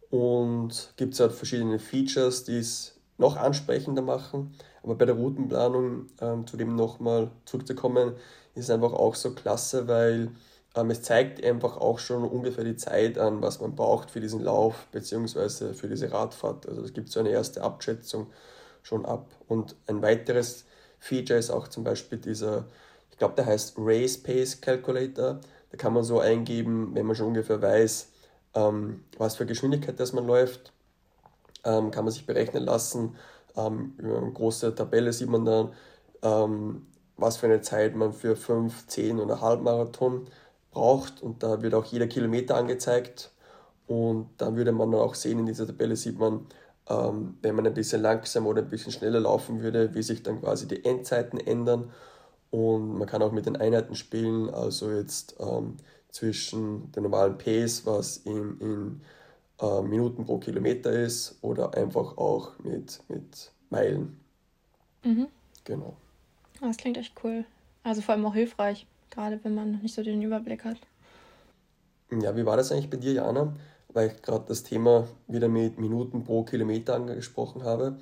und 0.09 0.93
gibt 0.97 1.13
es 1.13 1.19
halt 1.19 1.31
verschiedene 1.31 1.79
Features, 1.79 2.43
die 2.43 2.57
es 2.57 2.95
noch 3.17 3.37
ansprechender 3.37 4.01
machen. 4.01 4.55
Aber 4.83 4.95
bei 4.95 5.05
der 5.05 5.15
Routenplanung, 5.15 6.07
ähm, 6.19 6.47
zu 6.47 6.57
dem 6.57 6.75
nochmal 6.75 7.29
zurückzukommen, 7.45 8.13
ist 8.55 8.69
einfach 8.69 8.93
auch 8.93 9.15
so 9.15 9.31
klasse, 9.33 9.87
weil 9.87 10.31
ähm, 10.75 10.89
es 10.89 11.01
zeigt 11.01 11.43
einfach 11.43 11.77
auch 11.77 11.99
schon 11.99 12.23
ungefähr 12.23 12.63
die 12.63 12.75
Zeit 12.75 13.17
an, 13.17 13.41
was 13.41 13.59
man 13.59 13.75
braucht 13.75 14.11
für 14.11 14.19
diesen 14.19 14.41
Lauf 14.41 14.87
bzw. 14.91 15.73
für 15.73 15.87
diese 15.87 16.11
Radfahrt. 16.11 16.67
Also 16.67 16.81
es 16.81 16.93
gibt 16.93 17.09
so 17.09 17.19
eine 17.19 17.29
erste 17.29 17.61
Abschätzung 17.61 18.27
schon 18.83 19.05
ab. 19.05 19.27
Und 19.47 19.75
ein 19.87 20.01
weiteres 20.01 20.65
Feature 20.99 21.39
ist 21.39 21.49
auch 21.49 21.67
zum 21.67 21.83
Beispiel 21.83 22.17
dieser, 22.17 22.65
ich 23.11 23.17
glaube, 23.17 23.35
der 23.35 23.45
heißt 23.45 23.75
Race 23.77 24.17
Pace 24.17 24.61
Calculator. 24.61 25.39
Da 25.71 25.77
kann 25.77 25.93
man 25.93 26.03
so 26.03 26.19
eingeben, 26.19 26.91
wenn 26.93 27.05
man 27.05 27.15
schon 27.15 27.27
ungefähr 27.27 27.61
weiß, 27.61 28.07
ähm, 28.55 29.03
was 29.17 29.35
für 29.35 29.45
Geschwindigkeit 29.45 29.99
das 29.99 30.13
man 30.13 30.27
läuft, 30.27 30.73
ähm, 31.63 31.91
kann 31.91 32.05
man 32.05 32.13
sich 32.13 32.25
berechnen 32.25 32.63
lassen. 32.63 33.15
Ähm, 33.55 33.93
über 33.97 34.17
eine 34.17 34.31
große 34.31 34.73
Tabelle 34.75 35.13
sieht 35.13 35.29
man 35.29 35.45
dann, 35.45 35.73
ähm, 36.23 36.87
was 37.21 37.37
für 37.37 37.47
eine 37.47 37.61
Zeit 37.61 37.95
man 37.95 38.13
für 38.13 38.35
5, 38.35 38.87
10 38.87 39.19
oder 39.19 39.41
Halbmarathon 39.41 40.27
braucht. 40.71 41.21
Und 41.21 41.43
da 41.43 41.61
wird 41.61 41.73
auch 41.73 41.85
jeder 41.85 42.07
Kilometer 42.07 42.55
angezeigt. 42.55 43.31
Und 43.87 44.29
dann 44.37 44.55
würde 44.55 44.71
man 44.71 44.93
auch 44.95 45.15
sehen, 45.15 45.39
in 45.39 45.45
dieser 45.45 45.67
Tabelle 45.67 45.95
sieht 45.95 46.17
man, 46.19 46.47
ähm, 46.89 47.37
wenn 47.41 47.55
man 47.55 47.67
ein 47.67 47.73
bisschen 47.73 48.01
langsam 48.01 48.47
oder 48.47 48.61
ein 48.61 48.69
bisschen 48.69 48.91
schneller 48.91 49.19
laufen 49.19 49.61
würde, 49.61 49.93
wie 49.93 50.03
sich 50.03 50.23
dann 50.23 50.41
quasi 50.41 50.67
die 50.67 50.83
Endzeiten 50.85 51.39
ändern. 51.39 51.91
Und 52.51 52.97
man 52.97 53.07
kann 53.07 53.21
auch 53.21 53.31
mit 53.31 53.45
den 53.45 53.55
Einheiten 53.55 53.95
spielen, 53.95 54.49
also 54.49 54.91
jetzt 54.91 55.35
ähm, 55.39 55.77
zwischen 56.09 56.91
der 56.91 57.03
normalen 57.03 57.37
Pace, 57.37 57.85
was 57.85 58.17
in, 58.17 58.59
in 58.59 59.01
äh, 59.61 59.81
Minuten 59.81 60.25
pro 60.25 60.37
Kilometer 60.37 60.91
ist, 60.91 61.37
oder 61.41 61.73
einfach 61.75 62.17
auch 62.17 62.59
mit, 62.59 63.01
mit 63.07 63.51
Meilen. 63.69 64.19
Mhm. 65.03 65.27
Genau. 65.63 65.95
Das 66.61 66.77
klingt 66.77 66.97
echt 66.97 67.13
cool. 67.23 67.43
Also 67.83 68.01
vor 68.01 68.15
allem 68.15 68.25
auch 68.25 68.33
hilfreich, 68.33 68.87
gerade 69.09 69.39
wenn 69.43 69.55
man 69.55 69.71
noch 69.71 69.81
nicht 69.81 69.93
so 69.95 70.03
den 70.03 70.21
Überblick 70.21 70.63
hat. 70.63 70.77
Ja, 72.11 72.35
wie 72.35 72.45
war 72.45 72.57
das 72.57 72.71
eigentlich 72.71 72.89
bei 72.89 72.97
dir, 72.97 73.13
Jana? 73.13 73.53
Weil 73.89 74.07
ich 74.07 74.21
gerade 74.21 74.45
das 74.47 74.63
Thema 74.63 75.07
wieder 75.27 75.49
mit 75.49 75.79
Minuten 75.79 76.23
pro 76.23 76.43
Kilometer 76.43 76.95
angesprochen 76.95 77.63
habe. 77.63 77.97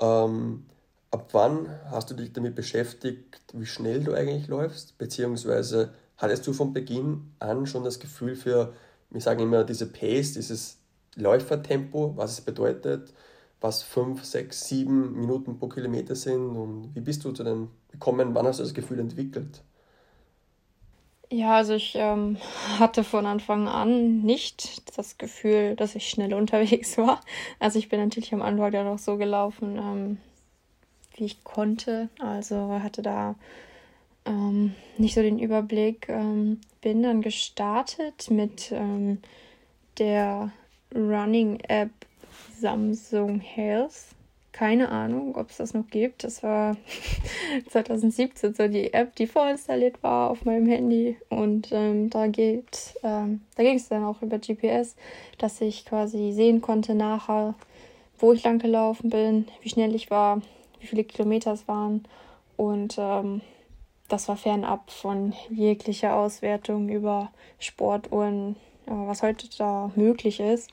Ähm, 0.00 0.66
Ab 1.12 1.28
wann 1.32 1.68
hast 1.90 2.10
du 2.10 2.14
dich 2.14 2.32
damit 2.32 2.54
beschäftigt, 2.54 3.38
wie 3.52 3.66
schnell 3.66 4.02
du 4.02 4.14
eigentlich 4.14 4.48
läufst? 4.48 4.96
Beziehungsweise 4.96 5.92
hattest 6.16 6.46
du 6.46 6.54
von 6.54 6.72
Beginn 6.72 7.34
an 7.38 7.66
schon 7.66 7.84
das 7.84 8.00
Gefühl 8.00 8.34
für, 8.34 8.72
wir 9.10 9.20
sagen 9.20 9.40
immer, 9.40 9.62
diese 9.64 9.84
Pace, 9.86 10.32
dieses 10.32 10.78
Läufertempo, 11.16 12.16
was 12.16 12.32
es 12.32 12.40
bedeutet, 12.40 13.12
was 13.62 13.82
5, 13.82 14.24
6, 14.24 14.68
7 14.68 15.12
Minuten 15.18 15.58
pro 15.58 15.68
Kilometer 15.68 16.14
sind 16.14 16.56
und 16.56 16.94
wie 16.94 17.00
bist 17.00 17.24
du 17.24 17.32
zu 17.32 17.44
dem 17.44 17.68
gekommen, 17.90 18.34
wann 18.34 18.46
hast 18.46 18.58
du 18.58 18.64
das 18.64 18.74
Gefühl 18.74 18.98
entwickelt? 18.98 19.62
Ja, 21.30 21.56
also 21.56 21.72
ich 21.72 21.94
ähm, 21.96 22.36
hatte 22.78 23.04
von 23.04 23.24
Anfang 23.24 23.66
an 23.66 24.20
nicht 24.20 24.98
das 24.98 25.16
Gefühl, 25.16 25.76
dass 25.76 25.94
ich 25.94 26.08
schnell 26.10 26.34
unterwegs 26.42 26.98
war. 26.98 27.20
Also 27.58 27.78
ich 27.78 27.88
bin 27.88 28.00
natürlich 28.00 28.34
am 28.34 28.42
Anfang 28.42 28.72
ja 28.72 28.84
noch 28.84 28.98
so 28.98 29.16
gelaufen, 29.16 29.78
ähm, 29.78 30.18
wie 31.16 31.24
ich 31.24 31.42
konnte. 31.42 32.10
Also 32.18 32.68
hatte 32.82 33.00
da 33.00 33.36
ähm, 34.26 34.74
nicht 34.98 35.14
so 35.14 35.22
den 35.22 35.38
Überblick. 35.38 36.08
Ähm, 36.10 36.60
bin 36.82 37.02
dann 37.02 37.22
gestartet 37.22 38.30
mit 38.30 38.70
ähm, 38.70 39.18
der 39.98 40.52
Running 40.94 41.60
App 41.60 41.90
Samsung 42.58 43.40
Health 43.40 44.14
keine 44.52 44.90
Ahnung, 44.90 45.34
ob 45.34 45.50
es 45.50 45.56
das 45.56 45.74
noch 45.74 45.88
gibt. 45.88 46.24
Das 46.24 46.42
war 46.42 46.76
2017 47.68 48.54
so 48.54 48.68
die 48.68 48.92
App, 48.92 49.16
die 49.16 49.26
vorinstalliert 49.26 50.02
war 50.02 50.30
auf 50.30 50.44
meinem 50.44 50.66
Handy. 50.66 51.16
Und 51.30 51.70
ähm, 51.72 52.10
da 52.10 52.26
geht, 52.26 52.94
ähm, 53.02 53.40
da 53.56 53.62
ging 53.62 53.76
es 53.76 53.88
dann 53.88 54.04
auch 54.04 54.20
über 54.20 54.38
GPS, 54.38 54.94
dass 55.38 55.60
ich 55.60 55.86
quasi 55.86 56.32
sehen 56.32 56.60
konnte 56.60 56.94
nachher, 56.94 57.54
wo 58.18 58.32
ich 58.32 58.44
lang 58.44 58.58
gelaufen 58.58 59.10
bin, 59.10 59.48
wie 59.62 59.70
schnell 59.70 59.94
ich 59.94 60.10
war, 60.10 60.42
wie 60.80 60.86
viele 60.86 61.04
Kilometer 61.04 61.52
es 61.52 61.66
waren. 61.66 62.04
Und 62.56 62.96
ähm, 62.98 63.40
das 64.08 64.28
war 64.28 64.36
fernab 64.36 64.90
von 64.90 65.32
jeglicher 65.48 66.14
Auswertung 66.14 66.90
über 66.90 67.32
Sportuhren, 67.58 68.56
äh, 68.86 68.90
was 68.90 69.22
heute 69.22 69.48
da 69.56 69.90
möglich 69.96 70.40
ist 70.40 70.70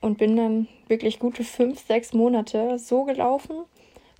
und 0.00 0.18
bin 0.18 0.36
dann 0.36 0.68
wirklich 0.88 1.18
gute 1.18 1.44
fünf, 1.44 1.86
sechs 1.86 2.12
Monate 2.12 2.78
so 2.78 3.04
gelaufen, 3.04 3.56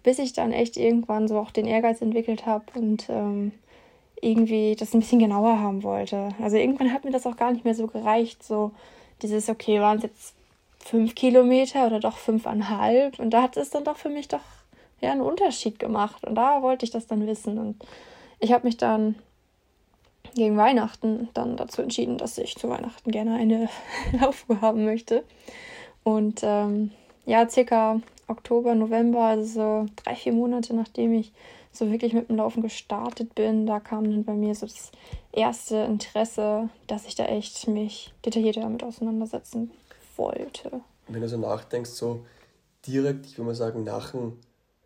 bis 0.02 0.18
ich 0.18 0.33
dann 0.33 0.52
echt 0.52 0.76
irgendwann 0.76 1.28
so 1.28 1.38
auch 1.38 1.50
den 1.50 1.66
Ehrgeiz 1.66 2.00
entwickelt 2.00 2.47
habe 2.47 2.64
und 2.75 3.06
ähm, 3.09 3.52
irgendwie 4.21 4.75
das 4.76 4.95
ein 4.95 5.00
bisschen 5.00 5.18
genauer 5.18 5.61
haben 5.61 5.83
wollte. 5.83 6.30
Also 6.40 6.56
irgendwann 6.56 6.92
hat 6.92 7.04
mir 7.04 7.11
das 7.11 7.26
auch 7.26 7.37
gar 7.37 7.52
nicht 7.52 7.64
mehr 7.64 7.75
so 7.75 7.87
gereicht, 7.87 8.42
so 8.42 8.73
dieses, 9.23 9.49
okay, 9.49 9.80
waren 9.80 9.99
es 9.99 10.04
jetzt 10.04 10.35
fünf 10.78 11.14
Kilometer 11.14 11.87
oder 11.87 12.00
doch 12.00 12.16
fünfeinhalb? 12.16 13.18
Und 13.18 13.30
da 13.30 13.42
hat 13.42 13.56
es 13.56 13.71
dann 13.71 13.85
doch 13.85 13.97
für 13.97 14.09
mich 14.09 14.28
doch 14.28 14.40
ja 15.00 15.12
einen 15.12 15.21
Unterschied 15.21 15.78
gemacht. 15.78 16.25
Und 16.25 16.35
da 16.37 16.62
wollte 16.62 16.85
ich 16.85 16.90
das 16.90 17.06
dann 17.06 17.26
wissen. 17.26 17.59
Und 17.59 17.85
ich 18.40 18.52
habe 18.52 18.66
mich 18.66 18.76
dann 18.76 19.16
gegen 20.35 20.56
Weihnachten 20.56 21.28
dann 21.35 21.56
dazu 21.56 21.83
entschieden, 21.83 22.18
dass 22.18 22.38
ich 22.38 22.56
zu 22.56 22.68
Weihnachten 22.68 23.11
gerne 23.11 23.37
eine 23.37 23.68
Laufuhr 24.21 24.61
haben 24.61 24.85
möchte. 24.85 25.25
Und 26.04 26.40
ähm, 26.42 26.92
ja, 27.25 27.49
circa 27.49 28.00
Oktober, 28.28 28.75
November, 28.75 29.25
also 29.25 29.45
so 29.45 29.87
drei, 29.97 30.14
vier 30.14 30.33
Monate 30.33 30.75
nachdem 30.75 31.12
ich 31.12 31.33
so 31.73 31.90
wirklich 31.90 32.12
mit 32.12 32.28
dem 32.28 32.37
Laufen 32.37 32.62
gestartet 32.62 33.35
bin, 33.35 33.66
da 33.66 33.80
kam 33.80 34.04
dann 34.04 34.25
bei 34.25 34.33
mir 34.33 34.54
so 34.54 34.66
das 34.66 34.90
erste 35.33 35.76
Interesse, 35.76 36.71
dass 36.87 37.06
ich 37.06 37.14
da 37.14 37.26
echt 37.26 37.68
mich 37.68 38.14
detaillierter 38.25 38.62
damit 38.62 38.83
auseinandersetzen 38.83 39.71
wollte. 40.16 40.80
Wenn 41.09 41.21
du 41.21 41.28
so 41.28 41.37
nachdenkst, 41.37 41.90
so 41.90 42.25
direkt, 42.87 43.26
ich 43.26 43.37
würde 43.37 43.49
mal 43.49 43.54
sagen, 43.54 43.85
nach 43.85 44.12
dem 44.12 44.38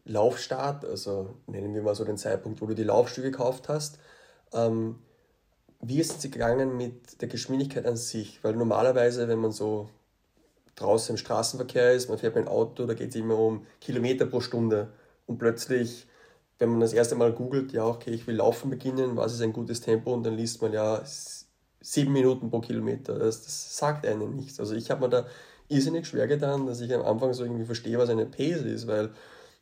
Laufstart, 0.05 0.85
also 0.85 1.35
nennen 1.47 1.75
wir 1.75 1.83
mal 1.83 1.95
so 1.95 2.05
den 2.05 2.17
Zeitpunkt, 2.17 2.61
wo 2.61 2.67
du 2.67 2.75
die 2.75 2.83
Laufschuhe 2.83 3.25
gekauft 3.25 3.69
hast, 3.69 3.99
ähm, 4.53 4.99
wie 5.81 6.01
ist 6.01 6.25
es 6.25 6.31
gegangen 6.31 6.77
mit 6.77 7.21
der 7.21 7.29
Geschwindigkeit 7.29 7.87
an 7.87 7.97
sich? 7.97 8.43
Weil 8.45 8.55
normalerweise, 8.55 9.29
wenn 9.29 9.39
man 9.39 9.53
so 9.53 9.89
draußen 10.77 11.15
im 11.15 11.17
Straßenverkehr 11.17 11.93
ist, 11.93 12.09
man 12.09 12.19
fährt 12.19 12.35
mit 12.35 12.47
dem 12.47 12.49
Auto, 12.49 12.87
da 12.87 12.95
geht 12.95 13.11
es 13.11 13.17
immer 13.17 13.39
um 13.39 13.67
Kilometer 13.81 14.27
pro 14.27 14.41
Stunde. 14.41 14.89
Und 15.27 15.39
plötzlich, 15.39 16.07
wenn 16.59 16.71
man 16.71 16.81
das 16.81 16.93
erste 16.93 17.15
Mal 17.15 17.33
googelt, 17.33 17.73
ja, 17.73 17.87
okay, 17.87 18.11
ich 18.11 18.27
will 18.27 18.37
laufen 18.37 18.71
beginnen, 18.71 19.17
was 19.17 19.33
ist 19.33 19.43
ein 19.43 19.53
gutes 19.53 19.81
Tempo? 19.81 20.13
Und 20.13 20.25
dann 20.25 20.37
liest 20.37 20.61
man 20.61 20.73
ja 20.73 21.03
sieben 21.81 22.13
Minuten 22.13 22.51
pro 22.51 22.61
Kilometer. 22.61 23.19
Das, 23.19 23.43
das 23.43 23.77
sagt 23.77 24.07
einem 24.07 24.37
nichts. 24.37 24.61
Also 24.61 24.75
ich 24.75 24.91
habe 24.91 25.03
mir 25.03 25.09
da 25.09 25.27
irrsinnig 25.69 26.07
schwer 26.07 26.27
getan, 26.27 26.67
dass 26.67 26.81
ich 26.81 26.93
am 26.95 27.03
Anfang 27.03 27.33
so 27.33 27.45
irgendwie 27.45 27.65
verstehe, 27.65 27.99
was 27.99 28.11
eine 28.11 28.27
Pace 28.27 28.63
ist, 28.63 28.87
weil, 28.87 29.11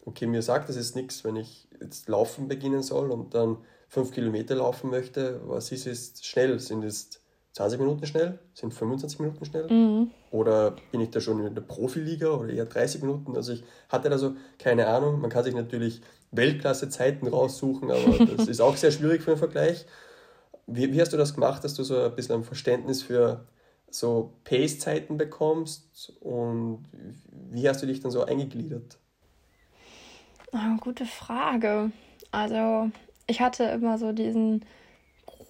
okay, 0.05 0.27
mir 0.27 0.43
sagt 0.43 0.69
das 0.69 0.77
jetzt 0.77 0.97
nichts, 0.97 1.23
wenn 1.23 1.37
ich 1.37 1.69
jetzt 1.81 2.09
laufen 2.09 2.49
beginnen 2.49 2.83
soll 2.83 3.11
und 3.11 3.35
dann 3.35 3.59
fünf 3.89 4.13
Kilometer 4.13 4.55
laufen 4.55 4.91
möchte, 4.91 5.41
was 5.47 5.73
ist 5.73 5.87
es 5.87 6.25
schnell? 6.25 6.59
Sind 6.61 6.85
es 6.85 7.21
20 7.53 7.81
Minuten 7.81 8.07
schnell? 8.07 8.39
Sind 8.55 8.73
25 8.73 9.19
Minuten 9.19 9.45
schnell? 9.45 9.69
Mhm. 9.69 10.11
Oder 10.31 10.77
bin 10.93 11.01
ich 11.01 11.11
da 11.11 11.21
schon 11.21 11.45
in 11.45 11.55
der 11.55 11.63
Profiliga 11.63 12.29
oder 12.29 12.53
eher 12.53 12.67
30 12.67 13.01
Minuten? 13.01 13.35
Also 13.35 13.53
ich 13.53 13.65
hatte 13.89 14.11
da 14.11 14.19
so 14.19 14.37
keine 14.59 14.87
Ahnung. 14.87 15.21
Man 15.21 15.31
kann 15.31 15.43
sich 15.43 15.55
natürlich 15.55 16.03
Weltklasse-Zeiten 16.33 17.27
raussuchen, 17.27 17.91
aber 17.91 18.27
das 18.37 18.47
ist 18.47 18.61
auch 18.61 18.77
sehr 18.77 18.93
schwierig 18.93 19.23
für 19.23 19.33
den 19.33 19.39
Vergleich. 19.39 19.87
Wie, 20.67 20.93
wie 20.93 21.01
hast 21.01 21.15
du 21.15 21.17
das 21.17 21.35
gemacht, 21.35 21.65
dass 21.65 21.75
du 21.75 21.83
so 21.83 21.99
ein 21.99 22.15
bisschen 22.15 22.37
ein 22.37 22.45
Verständnis 22.45 23.03
für 23.03 23.47
so 23.91 24.35
Pace-Zeiten 24.45 25.17
bekommst 25.17 26.13
und 26.21 26.85
wie 27.51 27.67
hast 27.67 27.83
du 27.83 27.87
dich 27.87 28.01
dann 28.01 28.11
so 28.11 28.23
eingegliedert? 28.23 28.99
Oh, 30.53 30.77
gute 30.81 31.07
Frage. 31.07 31.91
Also 32.31 32.91
ich 33.29 33.41
hatte 33.41 33.65
immer 33.65 33.99
so 33.99 34.13
diesen 34.13 34.65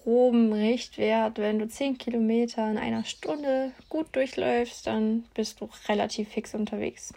groben 0.03 0.53
Richtwert, 0.53 1.39
wenn 1.39 1.59
du 1.59 1.67
10 1.67 1.97
Kilometer 1.97 2.69
in 2.69 2.77
einer 2.77 3.03
Stunde 3.05 3.71
gut 3.89 4.07
durchläufst, 4.13 4.85
dann 4.87 5.25
bist 5.33 5.61
du 5.61 5.69
relativ 5.87 6.29
fix 6.29 6.53
unterwegs. 6.53 7.13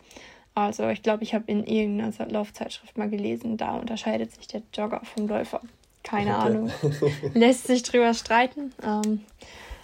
Also 0.54 0.88
ich 0.88 1.02
glaube, 1.02 1.22
ich 1.22 1.34
habe 1.34 1.44
in 1.46 1.64
irgendeiner 1.64 2.28
Laufzeitschrift 2.28 2.98
mal 2.98 3.08
gelesen, 3.08 3.56
da 3.56 3.76
unterscheidet 3.76 4.32
sich 4.32 4.46
der 4.46 4.62
Jogger 4.74 5.00
vom 5.04 5.26
Läufer. 5.26 5.60
Keine 6.02 6.36
okay. 6.36 6.46
Ahnung. 6.46 6.70
Lässt 7.34 7.66
sich 7.66 7.82
drüber 7.82 8.12
streiten. 8.14 8.72
Ähm, 8.84 9.20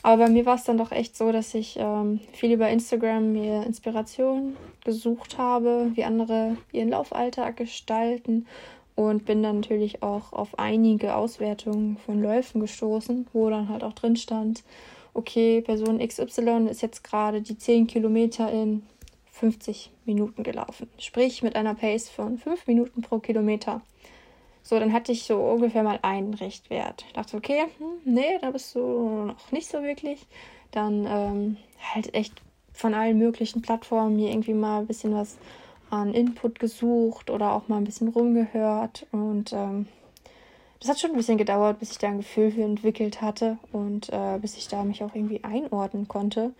aber 0.03 0.25
bei 0.25 0.31
mir 0.31 0.47
war 0.47 0.57
es 0.57 0.65
dann 0.65 0.79
doch 0.79 0.93
echt 0.93 1.17
so, 1.17 1.33
dass 1.33 1.55
ich 1.55 1.77
ähm, 1.79 2.21
viel 2.33 2.53
über 2.53 2.69
Instagram 2.69 3.33
mir 3.33 3.65
Inspiration 3.65 4.57
gesucht 4.85 5.39
habe, 5.39 5.91
wie 5.95 6.05
andere 6.05 6.57
ihren 6.73 6.91
Laufalltag 6.91 7.57
gestalten 7.57 8.47
und 8.99 9.25
bin 9.25 9.45
dann 9.45 9.61
natürlich 9.61 10.03
auch 10.03 10.33
auf 10.33 10.59
einige 10.59 11.15
Auswertungen 11.15 11.99
von 11.99 12.21
Läufen 12.21 12.61
gestoßen, 12.61 13.29
wo 13.33 13.49
dann 13.49 13.69
halt 13.69 13.85
auch 13.85 13.93
drin 13.93 14.17
stand, 14.17 14.65
okay, 15.15 15.61
Person 15.61 16.01
XY 16.01 16.67
ist 16.69 16.83
jetzt 16.83 17.05
gerade 17.05 17.41
die 17.41 17.57
10 17.57 17.87
Kilometer 17.87 18.51
in 18.51 18.83
50 19.31 19.93
Minuten 20.05 20.43
gelaufen. 20.43 20.89
Sprich 20.99 21.45
mit 21.45 21.55
einer 21.55 21.77
Pace 21.77 22.09
von 22.09 22.39
5 22.39 22.67
Minuten 22.67 23.01
pro 23.01 23.21
Kilometer. 23.21 23.83
So, 24.65 24.81
dann 24.81 24.93
hatte 24.93 25.13
ich 25.13 25.23
so 25.23 25.37
ungefähr 25.37 25.85
mal 25.85 26.01
einen 26.03 26.35
Richtwert. 26.35 27.05
Ich 27.07 27.13
dachte, 27.13 27.37
okay, 27.37 27.67
hm, 27.79 28.15
nee, 28.15 28.39
da 28.41 28.51
bist 28.51 28.75
du 28.75 29.27
noch 29.27 29.53
nicht 29.53 29.69
so 29.69 29.81
wirklich. 29.85 30.27
Dann 30.73 31.07
ähm, 31.09 31.57
halt 31.95 32.13
echt 32.15 32.35
von 32.73 32.95
allen 32.95 33.17
möglichen 33.17 33.63
Plattformen 33.63 34.17
mir 34.17 34.31
irgendwie 34.31 34.55
mal 34.55 34.81
ein 34.81 34.89
bisschen 34.89 35.15
was 35.15 35.39
an 35.91 36.15
Input 36.15 36.59
gesucht 36.59 37.31
oder 37.31 37.53
auch 37.53 37.69
mal 37.69 37.77
ein 37.77 37.85
bisschen 37.85 38.09
rumgehört. 38.09 39.07
Und 39.13 39.53
ähm, 39.53 39.87
das 40.81 40.91
hat 40.91 41.01
schon 41.01 41.11
ein 41.11 41.17
bisschen 41.17 41.39
gedauert, 41.39 41.79
bis 41.81 41.93
ich 41.93 41.99
da 41.99 42.09
ein 42.09 42.19
Gefühl 42.19 42.51
für 42.51 42.63
entwickelt 42.63 43.21
hatte 43.21 43.59
und 43.73 44.11
äh, 44.11 44.39
bis 44.41 44.57
ich 44.57 44.69
da 44.69 44.85
mich 44.85 45.03
auch 45.03 45.15
irgendwie 45.15 45.43
einordnen 45.43 46.07
konnte, 46.07 46.53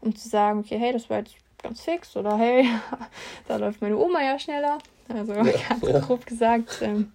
um 0.00 0.14
zu 0.14 0.28
sagen, 0.28 0.60
okay, 0.60 0.78
hey, 0.78 0.92
das 0.92 1.10
war 1.10 1.18
jetzt 1.18 1.34
ganz 1.62 1.80
fix 1.80 2.16
oder 2.16 2.36
hey, 2.38 2.68
da 3.48 3.56
läuft 3.56 3.80
meine 3.80 3.96
Oma 3.96 4.22
ja 4.22 4.38
schneller. 4.38 4.78
Also 5.08 5.32
ja, 5.32 5.42
ganz 5.68 5.82
ja. 5.82 5.98
grob 6.00 6.26
gesagt. 6.26 6.80
Ähm, 6.82 7.12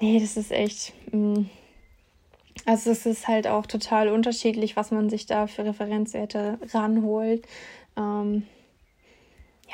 nee, 0.00 0.20
das 0.20 0.36
ist 0.36 0.52
echt. 0.52 0.92
Mh, 1.12 1.40
mm, 1.40 1.50
also 2.66 2.90
es 2.90 3.06
ist 3.06 3.28
halt 3.28 3.46
auch 3.46 3.64
total 3.64 4.08
unterschiedlich, 4.08 4.76
was 4.76 4.90
man 4.90 5.08
sich 5.08 5.24
da 5.24 5.46
für 5.46 5.64
Referenzwerte 5.64 6.58
ranholt. 6.74 7.46
Ähm, 7.96 8.42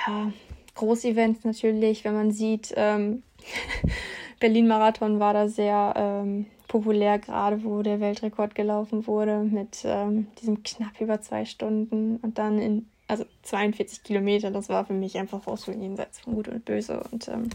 ja, 0.07 0.33
Großevents 0.75 1.45
natürlich, 1.45 2.05
wenn 2.05 2.15
man 2.15 2.31
sieht, 2.31 2.73
ähm, 2.77 3.23
Berlin-Marathon 4.41 5.21
war 5.21 5.33
da 5.33 5.49
sehr 5.49 5.95
ähm, 5.97 6.47
populär, 6.69 7.19
gerade 7.19 7.63
wo 7.65 7.83
der 7.83 8.01
Weltrekord 8.01 8.55
gelaufen 8.55 9.07
wurde, 9.07 9.39
mit 9.39 9.83
ähm, 9.85 10.27
diesem 10.41 10.63
knapp 10.63 11.01
über 11.01 11.21
zwei 11.21 11.45
Stunden 11.45 12.17
und 12.17 12.39
dann 12.39 12.59
in, 12.59 12.87
also 13.07 13.25
42 13.43 14.03
Kilometer, 14.03 14.51
das 14.51 14.69
war 14.69 14.85
für 14.85 14.93
mich 14.93 15.17
einfach 15.17 15.47
auch 15.47 15.57
so 15.57 15.71
jenseits 15.71 16.21
von 16.21 16.35
Gut 16.35 16.49
und 16.49 16.65
Böse. 16.65 17.03
Und 17.11 17.29
ähm, 17.29 17.51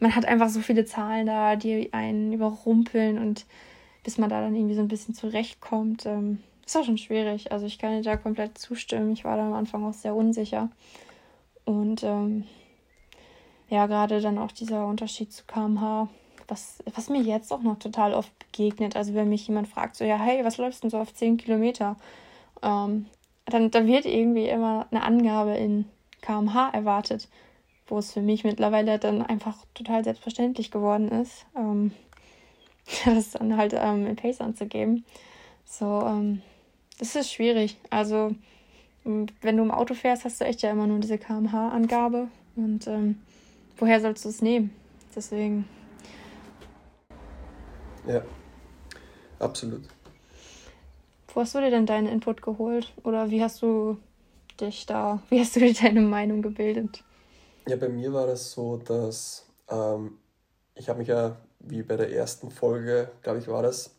man 0.00 0.14
hat 0.14 0.24
einfach 0.24 0.48
so 0.48 0.60
viele 0.60 0.84
Zahlen 0.84 1.26
da, 1.26 1.56
die 1.56 1.92
einen 1.92 2.32
überrumpeln 2.32 3.18
und 3.18 3.46
bis 4.02 4.18
man 4.18 4.30
da 4.30 4.40
dann 4.40 4.54
irgendwie 4.54 4.74
so 4.74 4.80
ein 4.80 4.88
bisschen 4.88 5.14
zurechtkommt, 5.14 6.06
ähm, 6.06 6.40
ist 6.66 6.76
auch 6.76 6.84
schon 6.84 6.98
schwierig. 6.98 7.52
Also 7.52 7.66
ich 7.66 7.78
kann 7.78 7.96
dir 7.96 8.02
da 8.02 8.16
komplett 8.16 8.58
zustimmen. 8.58 9.12
Ich 9.12 9.24
war 9.24 9.36
da 9.36 9.46
am 9.46 9.54
Anfang 9.54 9.84
auch 9.84 9.94
sehr 9.94 10.14
unsicher. 10.14 10.68
Und 11.68 12.02
ähm, 12.02 12.44
ja, 13.68 13.86
gerade 13.86 14.22
dann 14.22 14.38
auch 14.38 14.52
dieser 14.52 14.86
Unterschied 14.86 15.34
zu 15.34 15.44
kmh, 15.44 16.08
was, 16.46 16.82
was 16.94 17.10
mir 17.10 17.20
jetzt 17.20 17.52
auch 17.52 17.60
noch 17.60 17.78
total 17.78 18.14
oft 18.14 18.32
begegnet. 18.38 18.96
Also 18.96 19.12
wenn 19.12 19.28
mich 19.28 19.46
jemand 19.46 19.68
fragt, 19.68 19.96
so, 19.96 20.04
ja, 20.06 20.16
hey, 20.16 20.42
was 20.46 20.56
läufst 20.56 20.82
denn 20.82 20.88
so 20.88 20.96
auf 20.96 21.12
10 21.12 21.36
Kilometer? 21.36 21.96
Ähm, 22.62 23.04
dann, 23.44 23.70
dann 23.70 23.86
wird 23.86 24.06
irgendwie 24.06 24.48
immer 24.48 24.86
eine 24.90 25.02
Angabe 25.02 25.58
in 25.58 25.84
kmh 26.22 26.70
erwartet, 26.70 27.28
wo 27.86 27.98
es 27.98 28.14
für 28.14 28.22
mich 28.22 28.44
mittlerweile 28.44 28.98
dann 28.98 29.20
einfach 29.20 29.58
total 29.74 30.04
selbstverständlich 30.04 30.70
geworden 30.70 31.10
ist, 31.10 31.44
ähm, 31.54 31.92
das 33.04 33.32
dann 33.32 33.58
halt 33.58 33.74
ähm, 33.76 34.06
in 34.06 34.16
Pace 34.16 34.40
anzugeben. 34.40 35.04
So, 35.66 36.00
ähm, 36.06 36.40
das 36.98 37.14
ist 37.14 37.30
schwierig. 37.30 37.76
Also, 37.90 38.34
wenn 39.40 39.56
du 39.56 39.62
im 39.62 39.70
Auto 39.70 39.94
fährst, 39.94 40.24
hast 40.24 40.40
du 40.40 40.44
echt 40.44 40.62
ja 40.62 40.70
immer 40.70 40.86
nur 40.86 40.98
diese 40.98 41.18
kmh-Angabe. 41.18 42.28
Und 42.56 42.86
ähm, 42.86 43.20
woher 43.76 44.00
sollst 44.00 44.24
du 44.24 44.28
es 44.28 44.42
nehmen? 44.42 44.70
Deswegen. 45.14 45.66
Ja, 48.06 48.22
absolut. 49.38 49.82
Wo 51.32 51.40
hast 51.40 51.54
du 51.54 51.60
dir 51.60 51.70
denn 51.70 51.86
deinen 51.86 52.06
Input 52.06 52.42
geholt? 52.42 52.92
Oder 53.04 53.30
wie 53.30 53.42
hast 53.42 53.62
du 53.62 53.98
dich 54.60 54.86
da, 54.86 55.22
wie 55.30 55.40
hast 55.40 55.56
du 55.56 55.60
dir 55.60 55.74
deine 55.74 56.00
Meinung 56.00 56.42
gebildet? 56.42 57.02
Ja, 57.66 57.76
bei 57.76 57.88
mir 57.88 58.12
war 58.12 58.26
das 58.26 58.52
so, 58.52 58.76
dass 58.78 59.46
ähm, 59.70 60.18
ich 60.74 60.88
habe 60.88 61.00
mich 61.00 61.08
ja, 61.08 61.36
wie 61.60 61.82
bei 61.82 61.96
der 61.96 62.12
ersten 62.12 62.50
Folge, 62.50 63.10
glaube 63.22 63.38
ich, 63.38 63.48
war 63.48 63.62
das, 63.62 63.97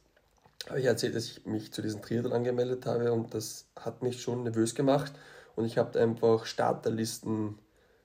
habe 0.68 0.80
ich 0.80 0.86
erzählt, 0.86 1.16
dass 1.16 1.26
ich 1.26 1.46
mich 1.46 1.72
zu 1.72 1.82
diesem 1.82 2.02
Triathlon 2.02 2.34
angemeldet 2.34 2.86
habe 2.86 3.12
und 3.12 3.34
das 3.34 3.68
hat 3.76 4.04
mich 4.04 4.22
schon 4.22 4.44
nervös 4.44 4.76
gemacht 4.76 5.14
und 5.56 5.66
ich 5.66 5.78
habe 5.78 6.00
einfach 6.00 6.46
Starterlisten 6.46 7.58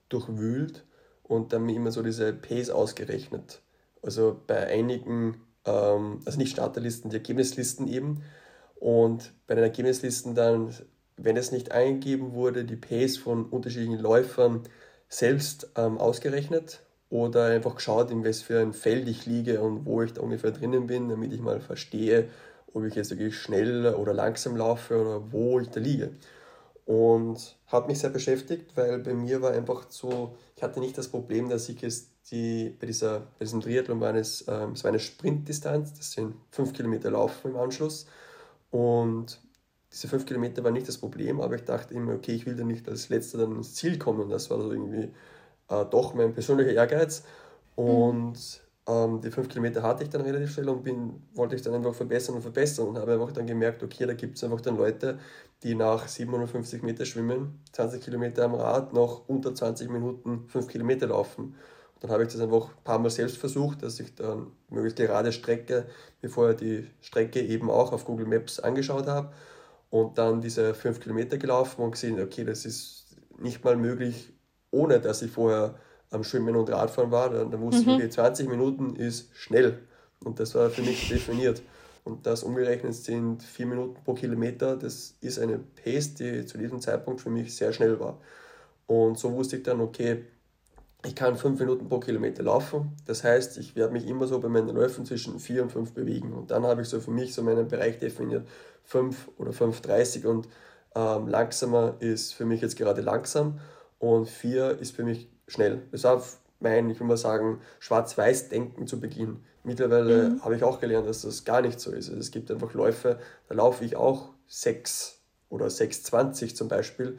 durchwühlt 0.08 0.84
und 1.22 1.52
dann 1.52 1.64
mir 1.64 1.76
immer 1.76 1.90
so 1.90 2.02
diese 2.02 2.32
Pace 2.32 2.70
ausgerechnet. 2.70 3.60
Also 4.02 4.40
bei 4.46 4.66
einigen, 4.66 5.40
ähm, 5.64 6.20
also 6.24 6.38
nicht 6.38 6.52
Starterlisten, 6.52 7.10
die 7.10 7.16
Ergebnislisten 7.16 7.88
eben. 7.88 8.22
Und 8.76 9.32
bei 9.46 9.54
den 9.54 9.64
Ergebnislisten 9.64 10.34
dann, 10.34 10.74
wenn 11.16 11.36
es 11.36 11.52
nicht 11.52 11.72
eingegeben 11.72 12.34
wurde, 12.34 12.64
die 12.64 12.76
Pace 12.76 13.16
von 13.16 13.46
unterschiedlichen 13.46 13.98
Läufern 13.98 14.62
selbst 15.08 15.70
ähm, 15.76 15.98
ausgerechnet 15.98 16.83
oder 17.14 17.44
einfach 17.44 17.76
geschaut, 17.76 18.10
in 18.10 18.24
was 18.24 18.42
für 18.42 18.58
ein 18.60 18.72
Feld 18.72 19.06
ich 19.06 19.24
liege 19.24 19.60
und 19.60 19.86
wo 19.86 20.02
ich 20.02 20.14
da 20.14 20.20
ungefähr 20.20 20.50
drinnen 20.50 20.88
bin, 20.88 21.08
damit 21.08 21.32
ich 21.32 21.40
mal 21.40 21.60
verstehe, 21.60 22.28
ob 22.72 22.82
ich 22.82 22.96
jetzt 22.96 23.10
wirklich 23.12 23.38
schnell 23.38 23.94
oder 23.94 24.12
langsam 24.12 24.56
laufe 24.56 25.00
oder 25.00 25.32
wo 25.32 25.60
ich 25.60 25.68
da 25.68 25.78
liege. 25.78 26.10
Und 26.86 27.56
hat 27.68 27.86
mich 27.86 28.00
sehr 28.00 28.10
beschäftigt, 28.10 28.76
weil 28.76 28.98
bei 28.98 29.14
mir 29.14 29.40
war 29.42 29.52
einfach 29.52 29.86
so, 29.90 30.34
ich 30.56 30.62
hatte 30.64 30.80
nicht 30.80 30.98
das 30.98 31.06
Problem, 31.06 31.48
dass 31.48 31.68
ich 31.68 31.84
es 31.84 32.10
die, 32.32 32.76
bei, 32.80 32.86
dieser, 32.86 33.20
bei 33.38 33.44
diesem 33.44 33.60
Triathlon 33.60 34.00
war 34.00 34.12
es, 34.16 34.44
ähm, 34.48 34.72
es 34.72 34.82
war 34.82 34.88
eine 34.88 34.98
Sprintdistanz, 34.98 35.94
das 35.94 36.10
sind 36.10 36.34
fünf 36.50 36.72
Kilometer 36.72 37.12
Laufen 37.12 37.52
im 37.52 37.56
Anschluss. 37.56 38.06
Und 38.72 39.40
diese 39.92 40.08
fünf 40.08 40.26
Kilometer 40.26 40.64
waren 40.64 40.72
nicht 40.72 40.88
das 40.88 40.98
Problem, 40.98 41.40
aber 41.40 41.54
ich 41.54 41.64
dachte 41.64 41.94
immer, 41.94 42.14
okay, 42.14 42.32
ich 42.32 42.44
will 42.44 42.56
dann 42.56 42.66
nicht 42.66 42.88
als 42.88 43.08
letzter 43.08 43.38
dann 43.38 43.54
ins 43.54 43.74
Ziel 43.74 43.98
kommen. 43.98 44.28
Das 44.30 44.50
war 44.50 44.60
so 44.60 44.72
irgendwie 44.72 45.10
äh, 45.68 45.84
doch 45.84 46.14
mein 46.14 46.34
persönlicher 46.34 46.72
Ehrgeiz. 46.72 47.24
Und 47.76 48.32
mhm. 48.32 48.64
Ähm, 48.86 49.20
die 49.22 49.30
fünf 49.30 49.48
Kilometer 49.48 49.82
hatte 49.82 50.02
ich 50.04 50.10
dann 50.10 50.20
relativ 50.20 50.52
schnell 50.52 50.68
und 50.68 50.84
bin, 50.84 51.22
wollte 51.34 51.56
ich 51.56 51.62
dann 51.62 51.72
einfach 51.74 51.94
verbessern 51.94 52.34
und 52.34 52.42
verbessern 52.42 52.88
und 52.88 52.98
habe 52.98 53.14
einfach 53.14 53.32
dann 53.32 53.46
gemerkt, 53.46 53.82
okay, 53.82 54.04
da 54.04 54.12
gibt 54.12 54.36
es 54.36 54.44
einfach 54.44 54.60
dann 54.60 54.76
Leute, 54.76 55.18
die 55.62 55.74
nach 55.74 56.06
750 56.06 56.82
Meter 56.82 57.06
schwimmen, 57.06 57.62
20 57.72 58.02
Kilometer 58.02 58.44
am 58.44 58.54
Rad, 58.54 58.92
noch 58.92 59.26
unter 59.26 59.54
20 59.54 59.88
Minuten 59.88 60.46
5 60.48 60.68
Kilometer 60.68 61.06
laufen. 61.06 61.54
Und 61.94 62.04
dann 62.04 62.10
habe 62.10 62.24
ich 62.24 62.32
das 62.32 62.42
einfach 62.42 62.68
ein 62.68 62.84
paar 62.84 62.98
Mal 62.98 63.08
selbst 63.08 63.38
versucht, 63.38 63.82
dass 63.82 64.00
ich 64.00 64.14
dann 64.14 64.48
möglichst 64.68 64.98
gerade 64.98 65.32
Strecke, 65.32 65.86
mir 66.20 66.28
vorher 66.28 66.54
die 66.54 66.86
Strecke 67.00 67.40
eben 67.40 67.70
auch 67.70 67.90
auf 67.92 68.04
Google 68.04 68.26
Maps 68.26 68.60
angeschaut 68.60 69.06
habe 69.06 69.32
und 69.88 70.18
dann 70.18 70.42
diese 70.42 70.74
5 70.74 71.00
Kilometer 71.00 71.38
gelaufen 71.38 71.80
und 71.82 71.92
gesehen, 71.92 72.20
okay, 72.20 72.44
das 72.44 72.66
ist 72.66 73.16
nicht 73.38 73.64
mal 73.64 73.76
möglich, 73.76 74.33
ohne 74.74 75.00
dass 75.00 75.22
ich 75.22 75.30
vorher 75.30 75.74
am 76.10 76.24
Schwimmen 76.24 76.56
und 76.56 76.70
Radfahren 76.70 77.10
war, 77.10 77.30
dann, 77.30 77.50
dann 77.50 77.60
wusste 77.60 77.88
mhm. 77.88 78.00
ich, 78.00 78.12
20 78.12 78.48
Minuten 78.48 78.96
ist 78.96 79.30
schnell. 79.34 79.78
Und 80.22 80.40
das 80.40 80.54
war 80.54 80.70
für 80.70 80.82
mich 80.82 81.08
definiert. 81.08 81.62
Und 82.04 82.26
das 82.26 82.42
umgerechnet 82.42 82.94
sind 82.94 83.42
4 83.42 83.66
Minuten 83.66 84.02
pro 84.04 84.14
Kilometer. 84.14 84.76
Das 84.76 85.14
ist 85.20 85.38
eine 85.38 85.58
Pace, 85.58 86.14
die 86.14 86.44
zu 86.44 86.58
diesem 86.58 86.80
Zeitpunkt 86.80 87.20
für 87.20 87.30
mich 87.30 87.54
sehr 87.56 87.72
schnell 87.72 87.98
war. 87.98 88.18
Und 88.86 89.18
so 89.18 89.32
wusste 89.32 89.56
ich 89.56 89.62
dann, 89.62 89.80
okay, 89.80 90.24
ich 91.04 91.14
kann 91.14 91.36
5 91.36 91.58
Minuten 91.58 91.88
pro 91.88 92.00
Kilometer 92.00 92.42
laufen. 92.42 92.92
Das 93.06 93.24
heißt, 93.24 93.58
ich 93.58 93.74
werde 93.74 93.92
mich 93.92 94.06
immer 94.06 94.26
so 94.26 94.38
bei 94.38 94.48
meinen 94.48 94.68
Läufen 94.68 95.04
zwischen 95.04 95.38
4 95.38 95.62
und 95.62 95.72
5 95.72 95.92
bewegen. 95.92 96.32
Und 96.32 96.50
dann 96.50 96.64
habe 96.64 96.82
ich 96.82 96.88
so 96.88 97.00
für 97.00 97.10
mich 97.10 97.34
so 97.34 97.42
meinen 97.42 97.68
Bereich 97.68 97.98
definiert, 97.98 98.46
5 98.84 99.30
oder 99.38 99.50
5,30 99.50 100.26
und 100.26 100.48
ähm, 100.94 101.28
langsamer 101.28 101.96
ist 102.00 102.34
für 102.34 102.44
mich 102.44 102.60
jetzt 102.60 102.76
gerade 102.76 103.00
langsam 103.00 103.58
und 104.04 104.28
4 104.28 104.78
ist 104.80 104.94
für 104.94 105.04
mich 105.04 105.28
schnell. 105.46 105.82
Das 105.90 106.04
war 106.04 106.22
mein, 106.60 106.90
ich 106.90 107.00
will 107.00 107.06
mal 107.06 107.16
sagen, 107.16 107.60
Schwarz-Weiß-Denken 107.80 108.86
zu 108.86 109.00
Beginn. 109.00 109.44
Mittlerweile 109.62 110.30
mhm. 110.30 110.44
habe 110.44 110.56
ich 110.56 110.64
auch 110.64 110.80
gelernt, 110.80 111.06
dass 111.06 111.22
das 111.22 111.44
gar 111.44 111.62
nicht 111.62 111.80
so 111.80 111.90
ist. 111.90 112.08
Also 112.08 112.20
es 112.20 112.30
gibt 112.30 112.50
einfach 112.50 112.74
Läufe, 112.74 113.18
da 113.48 113.54
laufe 113.54 113.84
ich 113.84 113.96
auch 113.96 114.30
6 114.46 115.18
oder 115.48 115.66
6,20 115.66 116.54
zum 116.54 116.68
Beispiel. 116.68 117.18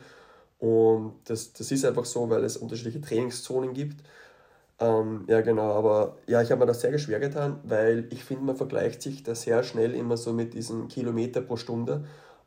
Und 0.59 1.15
das, 1.25 1.53
das 1.53 1.71
ist 1.71 1.85
einfach 1.85 2.05
so, 2.05 2.29
weil 2.29 2.43
es 2.43 2.57
unterschiedliche 2.57 3.01
Trainingszonen 3.01 3.73
gibt. 3.73 4.03
Ähm, 4.79 5.25
ja, 5.27 5.41
genau, 5.41 5.71
aber 5.71 6.17
ja, 6.27 6.41
ich 6.41 6.51
habe 6.51 6.59
mir 6.59 6.65
das 6.65 6.81
sehr 6.81 6.97
schwer 6.99 7.19
getan, 7.19 7.59
weil 7.63 8.07
ich 8.11 8.23
finde, 8.23 8.43
man 8.43 8.57
vergleicht 8.57 9.01
sich 9.01 9.23
da 9.23 9.33
sehr 9.33 9.63
schnell 9.63 9.93
immer 9.95 10.17
so 10.17 10.33
mit 10.33 10.53
diesen 10.53 10.87
Kilometer 10.87 11.41
pro 11.41 11.55
Stunde. 11.55 12.05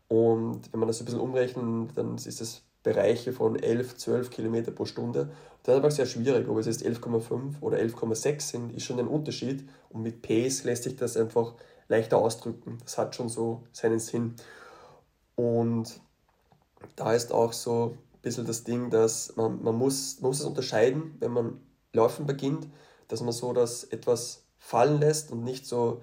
Und 0.09 0.73
wenn 0.73 0.81
man 0.81 0.89
das 0.89 1.01
ein 1.01 1.07
bisschen 1.07 1.21
umrechnet, 1.21 1.97
dann 1.97 2.17
ist 2.17 2.41
das 2.41 2.63
Bereiche 2.83 3.33
von 3.33 3.57
11, 3.57 3.97
12 3.97 4.31
Kilometer 4.31 4.71
pro 4.71 4.85
Stunde. 4.85 5.31
Das 5.63 5.75
ist 5.75 5.77
einfach 5.77 5.97
sehr 5.97 6.07
schwierig, 6.07 6.49
ob 6.49 6.59
es 6.59 6.67
jetzt 6.67 6.85
11,5 6.85 7.61
oder 7.61 7.79
11,6 7.79 8.41
sind, 8.41 8.73
ist 8.75 8.85
schon 8.85 8.99
ein 8.99 9.09
Unterschied. 9.09 9.69
Und 9.91 10.03
mit 10.03 10.23
Pace 10.23 10.65
lässt 10.65 10.85
sich 10.85 10.97
das 10.97 11.17
einfach 11.17 11.55
leichter 11.89 12.19
ausdrücken. 12.19 12.79
Das 12.85 12.99
hat 12.99 13.15
schon 13.15 13.29
so 13.29 13.65
seinen 13.73 13.99
Sinn. 13.99 14.35
Und 15.35 16.01
da 16.97 17.13
ist 17.13 17.33
auch 17.33 17.53
so 17.53 17.97
ein 18.15 18.21
bisschen 18.23 18.47
das 18.47 18.65
Ding, 18.65 18.91
dass 18.91 19.37
man, 19.37 19.63
man, 19.63 19.75
muss, 19.75 20.21
man 20.21 20.31
muss 20.31 20.41
es 20.41 20.47
unterscheiden, 20.47 21.17
wenn 21.21 21.33
man 21.33 21.61
laufen 21.93 22.27
beginnt, 22.27 22.69
dass 23.09 23.23
man 23.23 23.33
so 23.33 23.53
das 23.53 23.85
etwas 23.85 24.45
fallen 24.59 25.01
lässt 25.01 25.33
und 25.33 25.45
nicht 25.45 25.67
so 25.67 26.03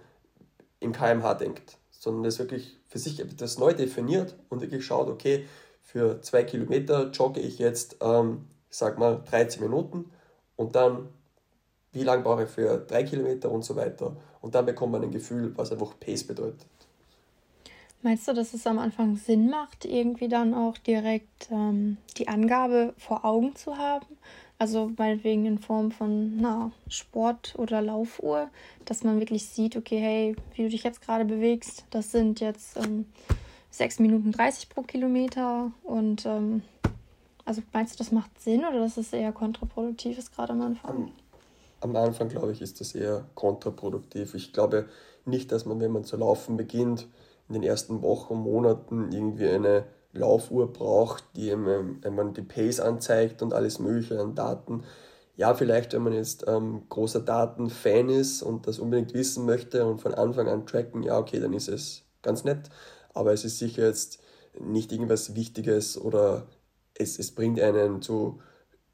im 0.80 0.92
kmh 0.92 1.34
denkt, 1.36 1.78
sondern 1.92 2.24
das 2.24 2.40
wirklich 2.40 2.78
für 2.88 3.00
sich 3.00 3.20
etwas 3.20 3.58
neu 3.58 3.74
definiert 3.74 4.36
und 4.50 4.62
wirklich 4.62 4.86
schaut, 4.86 5.10
okay, 5.10 5.46
für 5.96 6.20
zwei 6.20 6.44
Kilometer 6.44 7.10
jogge 7.12 7.40
ich 7.40 7.58
jetzt, 7.58 7.96
ähm, 8.02 8.50
sag 8.70 9.00
mal, 9.00 9.22
13 9.30 9.64
Minuten 9.64 10.12
und 10.58 10.76
dann, 10.76 11.08
wie 11.94 12.04
lange 12.04 12.22
brauche 12.22 12.44
ich 12.44 12.50
für 12.50 12.80
drei 12.80 13.04
Kilometer 13.04 13.50
und 13.50 13.64
so 13.64 13.78
weiter. 13.78 14.14
Und 14.42 14.56
dann 14.56 14.66
bekommt 14.66 14.92
man 14.92 15.04
ein 15.04 15.12
Gefühl, 15.12 15.54
was 15.56 15.72
einfach 15.72 15.98
Pace 15.98 16.28
bedeutet. 16.28 16.66
Meinst 18.02 18.28
du, 18.28 18.34
dass 18.34 18.54
es 18.54 18.68
am 18.68 18.78
Anfang 18.78 19.16
Sinn 19.16 19.50
macht, 19.50 19.86
irgendwie 19.86 20.28
dann 20.28 20.54
auch 20.54 20.78
direkt 20.78 21.50
ähm, 21.50 21.96
die 22.18 22.28
Angabe 22.28 22.94
vor 22.98 23.24
Augen 23.24 23.56
zu 23.56 23.78
haben? 23.78 24.18
Also 24.60 24.92
meinetwegen 24.98 25.46
in 25.46 25.60
Form 25.60 25.92
von 25.92 26.36
einer 26.38 26.74
Sport- 26.90 27.54
oder 27.58 27.82
Laufuhr, 27.82 28.50
dass 28.84 29.06
man 29.06 29.20
wirklich 29.20 29.48
sieht, 29.48 29.78
okay, 29.78 30.00
hey, 30.00 30.36
wie 30.56 30.64
du 30.64 30.70
dich 30.70 30.84
jetzt 30.84 31.02
gerade 31.02 31.24
bewegst, 31.24 31.86
das 31.90 32.12
sind 32.12 32.42
jetzt 32.42 32.76
ähm, 32.76 33.06
6 33.78 34.00
Minuten 34.00 34.32
30 34.32 34.70
pro 34.70 34.82
Kilometer. 34.82 35.72
Und 35.84 36.26
ähm, 36.26 36.62
also 37.44 37.62
meinst 37.74 37.94
du, 37.94 37.98
das 37.98 38.12
macht 38.12 38.40
Sinn 38.40 38.64
oder 38.66 38.80
das 38.80 38.98
ist 38.98 39.14
eher 39.14 39.32
kontraproduktiv 39.32 40.18
ist 40.18 40.34
gerade 40.34 40.54
am 40.54 40.62
Anfang? 40.62 40.92
Am, 40.92 41.12
am 41.82 41.96
Anfang, 41.96 42.30
glaube 42.30 42.52
ich, 42.52 42.62
ist 42.62 42.80
das 42.80 42.96
eher 42.96 43.26
kontraproduktiv. 43.36 44.34
Ich 44.34 44.54
glaube 44.54 44.88
nicht, 45.26 45.52
dass 45.52 45.66
man, 45.66 45.80
wenn 45.80 45.92
man 45.92 46.04
zu 46.04 46.18
laufen 46.18 46.58
beginnt, 46.58 47.08
in 47.48 47.54
den 47.54 47.64
ersten 47.64 48.02
Wochen, 48.02 48.36
Monaten 48.36 49.12
irgendwie 49.12 49.48
eine 49.48 49.86
Laufuhr 50.14 50.72
braucht, 50.72 51.24
die 51.36 51.52
einem, 51.52 52.00
man 52.12 52.34
die 52.34 52.42
Pace 52.42 52.80
anzeigt 52.80 53.42
und 53.42 53.54
alles 53.54 53.80
Mögliche 53.80 54.20
an 54.20 54.34
Daten. 54.34 54.84
Ja, 55.36 55.54
vielleicht, 55.54 55.94
wenn 55.94 56.04
man 56.04 56.14
jetzt 56.14 56.46
ähm, 56.48 56.84
großer 56.88 57.20
Datenfan 57.20 58.08
ist 58.10 58.42
und 58.42 58.68
das 58.68 58.80
unbedingt 58.80 59.14
wissen 59.14 59.46
möchte 59.46 59.86
und 59.86 60.00
von 60.00 60.14
Anfang 60.14 60.48
an 60.48 60.66
tracken, 60.66 61.04
ja, 61.04 61.20
okay, 61.20 61.42
dann 61.42 61.52
ist 61.52 61.68
es 61.68 62.04
ganz 62.22 62.46
nett 62.46 62.70
aber 63.16 63.34
es 63.34 63.44
ist 63.46 63.58
sicher 63.58 63.88
jetzt 63.88 64.20
nicht 64.60 64.92
irgendwas 64.92 65.36
Wichtiges 65.36 66.00
oder 66.00 66.48
es, 66.94 67.20
es 67.20 67.32
bringt 67.32 67.60
einen 67.60 68.02
zu 68.02 68.40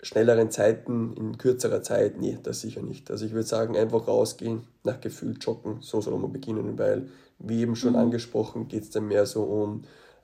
schnelleren 0.01 0.49
Zeiten 0.49 1.13
in 1.13 1.37
kürzerer 1.37 1.83
Zeit. 1.83 2.19
Nee, 2.19 2.39
das 2.41 2.61
sicher 2.61 2.81
nicht. 2.81 3.11
Also 3.11 3.25
ich 3.25 3.33
würde 3.33 3.47
sagen, 3.47 3.77
einfach 3.77 4.07
rausgehen, 4.07 4.63
nach 4.83 4.99
Gefühl 4.99 5.37
joggen, 5.39 5.77
so 5.81 6.01
soll 6.01 6.17
man 6.17 6.31
beginnen, 6.31 6.79
weil, 6.79 7.09
wie 7.37 7.61
eben 7.61 7.75
schon 7.75 7.91
mhm. 7.93 7.99
angesprochen, 7.99 8.67
geht 8.67 8.83
es 8.83 8.89
dann 8.89 9.07
mehr 9.07 9.25
so 9.25 9.43
um 9.43 9.83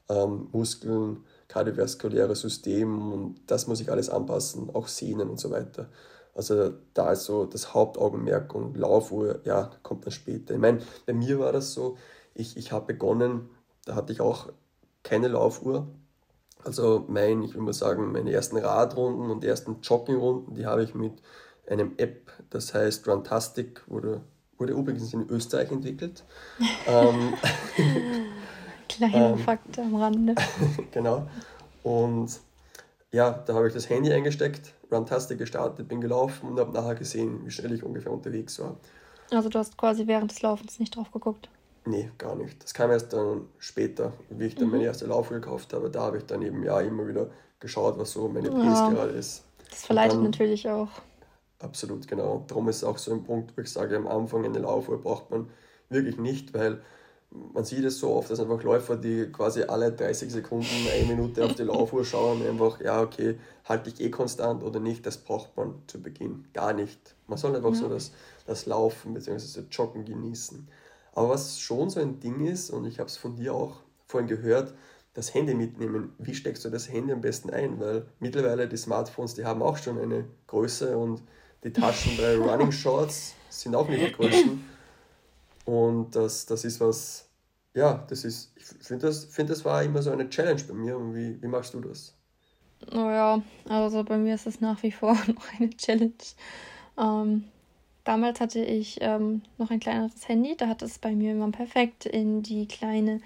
ähm, 0.09 0.47
Muskeln, 0.51 1.23
kardiovaskuläre 1.47 2.35
System 2.35 3.11
und 3.11 3.41
das 3.47 3.67
muss 3.67 3.79
ich 3.79 3.91
alles 3.91 4.09
anpassen, 4.09 4.69
auch 4.73 4.87
Sehnen 4.87 5.29
und 5.29 5.39
so 5.39 5.51
weiter. 5.51 5.89
Also 6.33 6.73
da 6.93 7.13
ist 7.13 7.25
so 7.25 7.45
das 7.45 7.73
Hauptaugenmerk 7.73 8.53
und 8.53 8.77
Laufuhr, 8.77 9.39
ja, 9.43 9.71
kommt 9.81 10.05
dann 10.05 10.11
später. 10.11 10.53
Ich 10.53 10.59
meine, 10.59 10.79
bei 11.05 11.13
mir 11.13 11.39
war 11.39 11.51
das 11.51 11.73
so, 11.73 11.97
ich, 12.35 12.57
ich 12.57 12.71
habe 12.71 12.93
begonnen, 12.93 13.49
da 13.87 13.95
hatte 13.95 14.11
ich 14.13 14.21
auch 14.21 14.49
keine 15.03 15.29
Laufuhr. 15.29 15.87
Also 16.63 17.05
mein, 17.07 17.43
ich 17.43 17.53
will 17.53 17.61
mal 17.61 17.73
sagen, 17.73 18.11
meine 18.11 18.31
ersten 18.31 18.57
Radrunden 18.57 19.31
und 19.31 19.43
ersten 19.43 19.77
Joggingrunden, 19.81 20.55
die 20.55 20.65
habe 20.65 20.83
ich 20.83 20.93
mit 20.93 21.13
einem 21.69 21.93
App, 21.97 22.31
das 22.49 22.73
heißt 22.73 23.07
Runtastic, 23.07 23.83
wurde, 23.87 24.21
wurde 24.57 24.73
übrigens 24.73 25.13
in 25.13 25.29
Österreich 25.29 25.71
entwickelt. 25.71 26.23
ähm, 26.87 27.33
Kleiner 28.89 29.31
ähm, 29.31 29.37
Fakt 29.37 29.79
am 29.79 29.95
Rande. 29.95 30.35
genau. 30.91 31.27
Und 31.83 32.39
ja, 33.11 33.31
da 33.31 33.53
habe 33.53 33.67
ich 33.67 33.73
das 33.73 33.89
Handy 33.89 34.11
eingesteckt, 34.11 34.73
Runtastic 34.91 35.37
gestartet, 35.37 35.87
bin 35.87 36.01
gelaufen 36.01 36.49
und 36.49 36.59
habe 36.59 36.73
nachher 36.73 36.95
gesehen, 36.95 37.45
wie 37.45 37.51
schnell 37.51 37.71
ich 37.71 37.83
ungefähr 37.83 38.11
unterwegs 38.11 38.59
war. 38.59 38.77
Also 39.31 39.47
du 39.49 39.59
hast 39.59 39.77
quasi 39.77 40.07
während 40.07 40.31
des 40.31 40.41
Laufens 40.41 40.79
nicht 40.79 40.95
drauf 40.95 41.11
geguckt? 41.11 41.49
Nee, 41.87 42.11
gar 42.17 42.35
nicht. 42.35 42.61
Das 42.61 42.73
kam 42.73 42.91
erst 42.91 43.13
dann 43.13 43.47
später, 43.59 44.11
wie 44.29 44.45
ich 44.45 44.55
dann 44.55 44.65
mhm. 44.65 44.71
meine 44.71 44.83
erste 44.85 45.05
Laufe 45.05 45.33
gekauft 45.33 45.73
habe. 45.73 45.89
Da 45.89 46.01
habe 46.01 46.17
ich 46.17 46.25
dann 46.25 46.41
eben 46.41 46.63
ja 46.63 46.81
immer 46.81 47.07
wieder 47.07 47.29
geschaut, 47.59 47.97
was 47.97 48.11
so 48.11 48.27
meine 48.27 48.49
Pace 48.49 48.79
ja, 48.79 48.89
gerade 48.89 49.11
ist. 49.11 49.45
Das 49.69 49.85
verleitet 49.85 50.21
natürlich 50.21 50.67
auch. 50.67 50.89
Absolut, 51.59 52.07
genau. 52.07 52.43
Darum 52.47 52.67
ist 52.67 52.77
es 52.77 52.83
auch 52.83 52.97
so 52.97 53.13
ein 53.13 53.23
Punkt, 53.23 53.55
wo 53.55 53.61
ich 53.61 53.71
sage, 53.71 53.95
am 53.95 54.07
Anfang 54.07 54.45
eine 54.45 54.59
Laufuhr 54.59 55.01
braucht 55.01 55.31
man 55.31 55.49
wirklich 55.89 56.17
nicht, 56.17 56.53
weil 56.53 56.81
man 57.31 57.63
sieht 57.63 57.83
es 57.83 57.99
so 57.99 58.11
oft, 58.11 58.29
dass 58.29 58.39
einfach 58.39 58.61
Läufer, 58.63 58.95
die 58.95 59.27
quasi 59.31 59.63
alle 59.63 59.91
30 59.91 60.31
Sekunden, 60.31 60.67
eine 60.93 61.05
Minute 61.05 61.45
auf 61.45 61.55
die 61.55 61.63
Laufuhr 61.63 62.05
schauen, 62.05 62.45
einfach, 62.45 62.79
ja, 62.81 63.01
okay, 63.01 63.39
halte 63.65 63.89
ich 63.89 64.01
eh 64.01 64.09
konstant 64.09 64.63
oder 64.63 64.79
nicht, 64.79 65.05
das 65.05 65.17
braucht 65.17 65.55
man 65.57 65.75
zu 65.87 66.01
Beginn 66.01 66.45
gar 66.53 66.73
nicht. 66.73 67.15
Man 67.27 67.37
soll 67.37 67.55
einfach 67.55 67.71
ja. 67.71 67.75
so 67.75 67.89
das, 67.89 68.11
das 68.45 68.65
Laufen 68.65 69.13
bzw. 69.13 69.33
das 69.33 69.59
Joggen 69.71 70.05
genießen. 70.05 70.67
Aber 71.17 71.29
was 71.29 71.59
schon 71.59 71.89
so 71.89 71.99
ein 71.99 72.19
Ding 72.19 72.45
ist, 72.45 72.69
und 72.69 72.85
ich 72.85 72.99
habe 72.99 73.07
es 73.07 73.17
von 73.17 73.35
dir 73.35 73.55
auch 73.55 73.77
vorhin 74.05 74.27
gehört, 74.27 74.75
das 75.15 75.33
Handy 75.33 75.55
mitnehmen. 75.55 76.13
Wie 76.19 76.35
steckst 76.35 76.63
du 76.63 76.69
das 76.69 76.91
Handy 76.91 77.11
am 77.11 77.21
besten 77.21 77.49
ein? 77.49 77.79
Weil 77.79 78.05
mittlerweile 78.19 78.67
die 78.67 78.77
Smartphones, 78.77 79.33
die 79.33 79.43
haben 79.43 79.63
auch 79.63 79.77
schon 79.77 79.97
eine 79.97 80.25
Größe 80.45 80.95
und 80.95 81.23
die 81.63 81.73
Taschen 81.73 82.15
bei 82.17 82.37
Running 82.37 82.71
Shorts 82.71 83.33
sind 83.49 83.75
auch 83.75 83.89
nicht 83.89 84.05
die 84.05 84.11
größten. 84.11 84.63
Und 85.65 86.15
das, 86.15 86.45
das 86.45 86.63
ist 86.63 86.79
was, 86.79 87.27
ja, 87.73 88.05
das 88.07 88.23
ist, 88.23 88.51
ich 88.55 88.65
finde, 88.85 89.07
das, 89.07 89.25
find, 89.25 89.49
das 89.49 89.65
war 89.65 89.81
immer 89.81 90.03
so 90.03 90.11
eine 90.11 90.29
Challenge 90.29 90.61
bei 90.67 90.75
mir. 90.75 90.99
Und 90.99 91.15
wie, 91.15 91.41
wie 91.41 91.47
machst 91.47 91.73
du 91.73 91.81
das? 91.81 92.13
Oh 92.91 93.09
ja, 93.09 93.41
also 93.67 94.03
bei 94.03 94.19
mir 94.19 94.35
ist 94.35 94.45
es 94.45 94.61
nach 94.61 94.83
wie 94.83 94.91
vor 94.91 95.13
noch 95.27 95.51
eine 95.57 95.71
Challenge. 95.71 96.13
Ähm, 96.95 97.45
damals 98.07 98.39
hatte 98.39 98.63
ich 98.63 98.99
ähm, 99.01 99.41
noch 99.57 99.69
ein 99.69 99.79
kleineres 99.79 100.27
Handy, 100.27 100.55
da 100.55 100.67
hat 100.67 100.81
es 100.81 100.97
bei 100.97 101.13
mir 101.13 101.33
immer 101.33 101.51
perfekt 101.51 102.05
in 102.05 102.41
die 102.41 102.67
kleine 102.67 103.19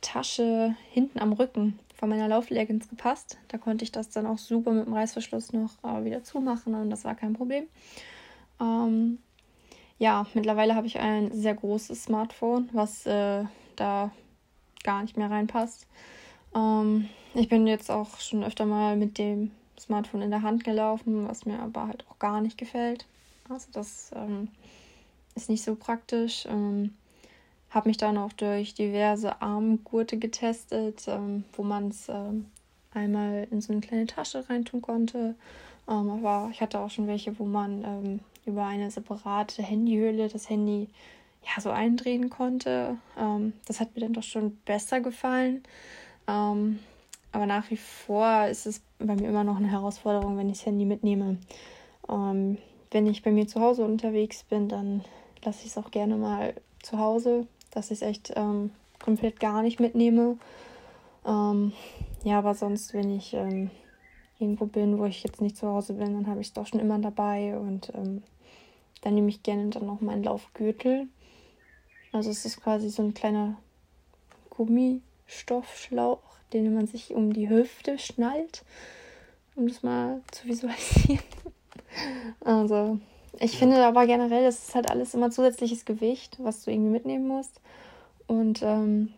Tasche 0.00 0.74
hinten 0.90 1.18
am 1.18 1.32
Rücken 1.32 1.78
von 1.94 2.08
meiner 2.08 2.28
Laufleggings 2.28 2.88
gepasst. 2.88 3.38
Da 3.48 3.58
konnte 3.58 3.84
ich 3.84 3.92
das 3.92 4.08
dann 4.08 4.26
auch 4.26 4.38
super 4.38 4.72
mit 4.72 4.86
dem 4.86 4.94
Reißverschluss 4.94 5.52
noch 5.52 5.72
äh, 5.84 6.04
wieder 6.04 6.24
zumachen 6.24 6.74
und 6.74 6.90
das 6.90 7.04
war 7.04 7.14
kein 7.14 7.34
Problem. 7.34 7.64
Ähm, 8.60 9.18
ja, 9.98 10.26
mittlerweile 10.34 10.74
habe 10.74 10.86
ich 10.86 10.98
ein 10.98 11.30
sehr 11.32 11.54
großes 11.54 12.04
Smartphone, 12.04 12.70
was 12.72 13.06
äh, 13.06 13.44
da 13.76 14.10
gar 14.82 15.02
nicht 15.02 15.16
mehr 15.16 15.30
reinpasst. 15.30 15.86
Ähm, 16.56 17.08
ich 17.34 17.48
bin 17.48 17.66
jetzt 17.66 17.90
auch 17.90 18.18
schon 18.18 18.42
öfter 18.42 18.66
mal 18.66 18.96
mit 18.96 19.18
dem 19.18 19.52
Smartphone 19.78 20.22
in 20.22 20.30
der 20.30 20.42
Hand 20.42 20.64
gelaufen, 20.64 21.28
was 21.28 21.44
mir 21.44 21.60
aber 21.60 21.86
halt 21.86 22.04
auch 22.08 22.18
gar 22.18 22.40
nicht 22.40 22.56
gefällt. 22.56 23.06
Also 23.48 23.68
das 23.72 24.10
ähm, 24.14 24.48
ist 25.34 25.50
nicht 25.50 25.64
so 25.64 25.74
praktisch. 25.74 26.46
Ähm, 26.46 26.94
habe 27.70 27.88
mich 27.88 27.96
dann 27.96 28.18
auch 28.18 28.32
durch 28.32 28.74
diverse 28.74 29.40
Armgurte 29.40 30.18
getestet, 30.18 31.04
ähm, 31.08 31.44
wo 31.54 31.62
man 31.62 31.88
es 31.88 32.08
ähm, 32.08 32.46
einmal 32.92 33.46
in 33.50 33.60
so 33.60 33.72
eine 33.72 33.80
kleine 33.80 34.06
Tasche 34.06 34.48
reintun 34.48 34.82
konnte. 34.82 35.34
Ähm, 35.88 36.10
aber 36.10 36.50
ich 36.52 36.60
hatte 36.60 36.80
auch 36.80 36.90
schon 36.90 37.06
welche, 37.06 37.38
wo 37.38 37.44
man 37.44 37.84
ähm, 37.84 38.20
über 38.44 38.66
eine 38.66 38.90
separate 38.90 39.62
Handyhülle 39.62 40.28
das 40.28 40.50
Handy 40.50 40.88
ja 41.42 41.60
so 41.60 41.70
eindrehen 41.70 42.30
konnte. 42.30 42.98
Ähm, 43.18 43.54
das 43.66 43.80
hat 43.80 43.94
mir 43.94 44.02
dann 44.02 44.12
doch 44.12 44.22
schon 44.22 44.56
besser 44.64 45.00
gefallen. 45.00 45.62
Ähm, 46.28 46.78
aber 47.32 47.46
nach 47.46 47.70
wie 47.70 47.78
vor 47.78 48.46
ist 48.46 48.66
es 48.66 48.82
bei 48.98 49.16
mir 49.16 49.30
immer 49.30 49.44
noch 49.44 49.56
eine 49.56 49.70
Herausforderung, 49.70 50.36
wenn 50.36 50.50
ich 50.50 50.58
das 50.58 50.66
Handy 50.66 50.84
mitnehme. 50.84 51.38
Wenn 52.92 53.06
ich 53.06 53.22
bei 53.22 53.32
mir 53.32 53.48
zu 53.48 53.60
Hause 53.60 53.84
unterwegs 53.84 54.44
bin, 54.44 54.68
dann 54.68 55.04
lasse 55.44 55.60
ich 55.64 55.70
es 55.72 55.78
auch 55.78 55.90
gerne 55.90 56.16
mal 56.16 56.54
zu 56.82 56.98
Hause 56.98 57.46
dass 57.72 57.90
ich 57.90 58.02
es 58.02 58.08
echt 58.08 58.32
ähm, 58.36 58.70
komplett 59.02 59.40
gar 59.40 59.62
nicht 59.62 59.80
mitnehme. 59.80 60.38
Ähm, 61.26 61.72
ja, 62.22 62.38
aber 62.38 62.54
sonst, 62.54 62.94
wenn 62.94 63.16
ich 63.16 63.34
ähm, 63.34 63.70
irgendwo 64.38 64.66
bin, 64.66 64.98
wo 64.98 65.06
ich 65.06 65.24
jetzt 65.24 65.40
nicht 65.40 65.56
zu 65.56 65.66
Hause 65.66 65.94
bin, 65.94 66.14
dann 66.14 66.26
habe 66.28 66.40
ich 66.40 66.48
es 66.48 66.52
doch 66.52 66.66
schon 66.66 66.80
immer 66.80 66.98
dabei 66.98 67.58
und 67.58 67.92
ähm, 67.94 68.22
dann 69.00 69.14
nehme 69.14 69.28
ich 69.28 69.42
gerne 69.42 69.70
dann 69.70 69.86
noch 69.86 70.00
meinen 70.00 70.22
Laufgürtel. 70.22 71.08
Also 72.12 72.30
es 72.30 72.44
ist 72.44 72.62
quasi 72.62 72.90
so 72.90 73.02
ein 73.02 73.14
kleiner 73.14 73.56
Gummistoffschlauch, 74.50 76.20
den 76.52 76.74
man 76.74 76.86
sich 76.86 77.14
um 77.14 77.32
die 77.32 77.48
Hüfte 77.48 77.98
schnallt, 77.98 78.64
um 79.56 79.66
das 79.66 79.82
mal 79.82 80.20
zu 80.30 80.46
visualisieren. 80.46 81.24
Also 82.44 82.98
ich 83.38 83.58
finde 83.58 83.84
aber 83.84 84.06
generell, 84.06 84.44
das 84.44 84.68
ist 84.68 84.74
halt 84.74 84.90
alles 84.90 85.14
immer 85.14 85.30
zusätzliches 85.30 85.84
Gewicht, 85.84 86.36
was 86.40 86.64
du 86.64 86.70
irgendwie 86.70 86.90
mitnehmen 86.90 87.26
musst. 87.26 87.60
Und 88.26 88.62
ähm, 88.62 89.12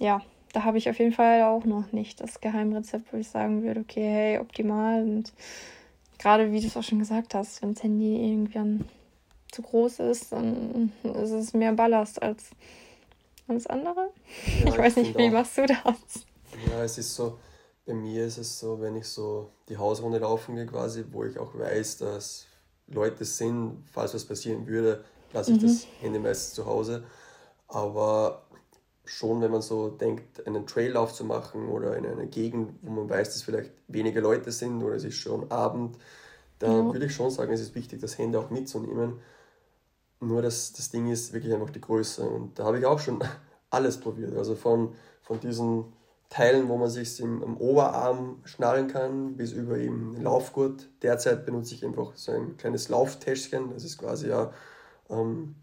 ja, 0.00 0.22
da 0.52 0.64
habe 0.64 0.78
ich 0.78 0.88
auf 0.88 0.98
jeden 0.98 1.12
Fall 1.12 1.42
auch 1.42 1.64
noch 1.64 1.92
nicht 1.92 2.20
das 2.20 2.40
Geheimrezept, 2.40 3.12
wo 3.12 3.18
ich 3.18 3.28
sagen 3.28 3.62
würde, 3.62 3.80
okay, 3.80 4.08
hey, 4.08 4.38
optimal. 4.38 5.02
Und 5.02 5.32
gerade 6.18 6.52
wie 6.52 6.60
du 6.60 6.66
es 6.66 6.76
auch 6.76 6.82
schon 6.82 6.98
gesagt 6.98 7.34
hast, 7.34 7.62
wenn 7.62 7.74
das 7.74 7.82
Handy 7.82 8.16
irgendwann 8.16 8.88
zu 9.52 9.62
groß 9.62 10.00
ist, 10.00 10.32
dann 10.32 10.92
ist 11.02 11.30
es 11.30 11.52
mehr 11.52 11.72
Ballast 11.72 12.22
als 12.22 12.50
alles 13.48 13.66
andere. 13.66 14.10
Ja, 14.60 14.66
ich 14.68 14.78
weiß 14.78 14.96
nicht, 14.96 15.16
wie 15.16 15.28
auch. 15.28 15.32
machst 15.32 15.58
du 15.58 15.66
das? 15.66 16.26
Ja, 16.68 16.82
es 16.82 16.98
ist 16.98 17.14
so, 17.14 17.38
bei 17.86 17.94
mir 17.94 18.26
ist 18.26 18.36
es 18.36 18.58
so, 18.58 18.80
wenn 18.80 18.96
ich 18.96 19.06
so 19.06 19.50
die 19.68 19.78
Hausrunde 19.78 20.18
laufen 20.18 20.56
gehe 20.56 20.66
quasi, 20.66 21.04
wo 21.12 21.24
ich 21.24 21.38
auch 21.38 21.56
weiß, 21.56 21.98
dass 21.98 22.46
Leute 22.88 23.24
sind, 23.24 23.84
falls 23.92 24.12
was 24.12 24.24
passieren 24.24 24.66
würde, 24.66 25.04
lasse 25.32 25.52
ich 25.52 25.62
mhm. 25.62 25.66
das 25.66 25.86
Handy 26.00 26.18
meistens 26.18 26.54
zu 26.54 26.66
Hause. 26.66 27.04
Aber 27.68 28.42
schon, 29.04 29.40
wenn 29.40 29.52
man 29.52 29.62
so 29.62 29.88
denkt, 29.88 30.44
einen 30.46 30.66
Traillauf 30.66 31.14
zu 31.14 31.24
machen 31.24 31.68
oder 31.68 31.96
in 31.96 32.06
einer 32.06 32.26
Gegend, 32.26 32.74
wo 32.82 32.90
man 32.90 33.08
weiß, 33.08 33.32
dass 33.32 33.42
vielleicht 33.42 33.70
weniger 33.86 34.20
Leute 34.20 34.50
sind 34.50 34.82
oder 34.82 34.96
es 34.96 35.04
ist 35.04 35.16
schon 35.16 35.50
Abend, 35.50 35.96
dann 36.58 36.88
ja. 36.88 36.92
würde 36.92 37.06
ich 37.06 37.14
schon 37.14 37.30
sagen, 37.30 37.52
es 37.52 37.60
ist 37.60 37.74
wichtig, 37.76 38.00
das 38.00 38.18
Handy 38.18 38.36
auch 38.36 38.50
mitzunehmen. 38.50 39.20
Nur 40.20 40.42
das, 40.42 40.72
das 40.72 40.90
Ding 40.90 41.08
ist 41.08 41.32
wirklich 41.32 41.54
einfach 41.54 41.70
die 41.70 41.80
Größe. 41.80 42.28
Und 42.28 42.58
da 42.58 42.64
habe 42.64 42.80
ich 42.80 42.86
auch 42.86 42.98
schon 42.98 43.22
alles 43.70 43.98
probiert. 43.98 44.36
Also 44.36 44.56
von, 44.56 44.94
von 45.22 45.38
diesen 45.38 45.84
Teilen, 46.28 46.68
wo 46.68 46.76
man 46.76 46.90
sich 46.90 47.20
im, 47.20 47.42
im 47.42 47.56
Oberarm 47.56 48.40
schnallen 48.44 48.88
kann, 48.88 49.36
bis 49.36 49.52
über 49.52 49.78
eben 49.78 50.14
den 50.14 50.22
Laufgurt. 50.22 50.88
Derzeit 51.02 51.46
benutze 51.46 51.74
ich 51.74 51.84
einfach 51.84 52.16
so 52.16 52.32
ein 52.32 52.56
kleines 52.56 52.88
Lauftäschchen. 52.88 53.70
Das 53.72 53.84
ist 53.84 53.98
quasi 53.98 54.28
ja, 54.28 54.52
ähm, 55.08 55.54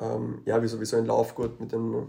ähm, 0.00 0.40
ja 0.46 0.62
wie, 0.62 0.68
so, 0.68 0.80
wie 0.80 0.86
so 0.86 0.96
ein 0.96 1.06
Laufgurt 1.06 1.60
mit 1.60 1.74
einem 1.74 2.08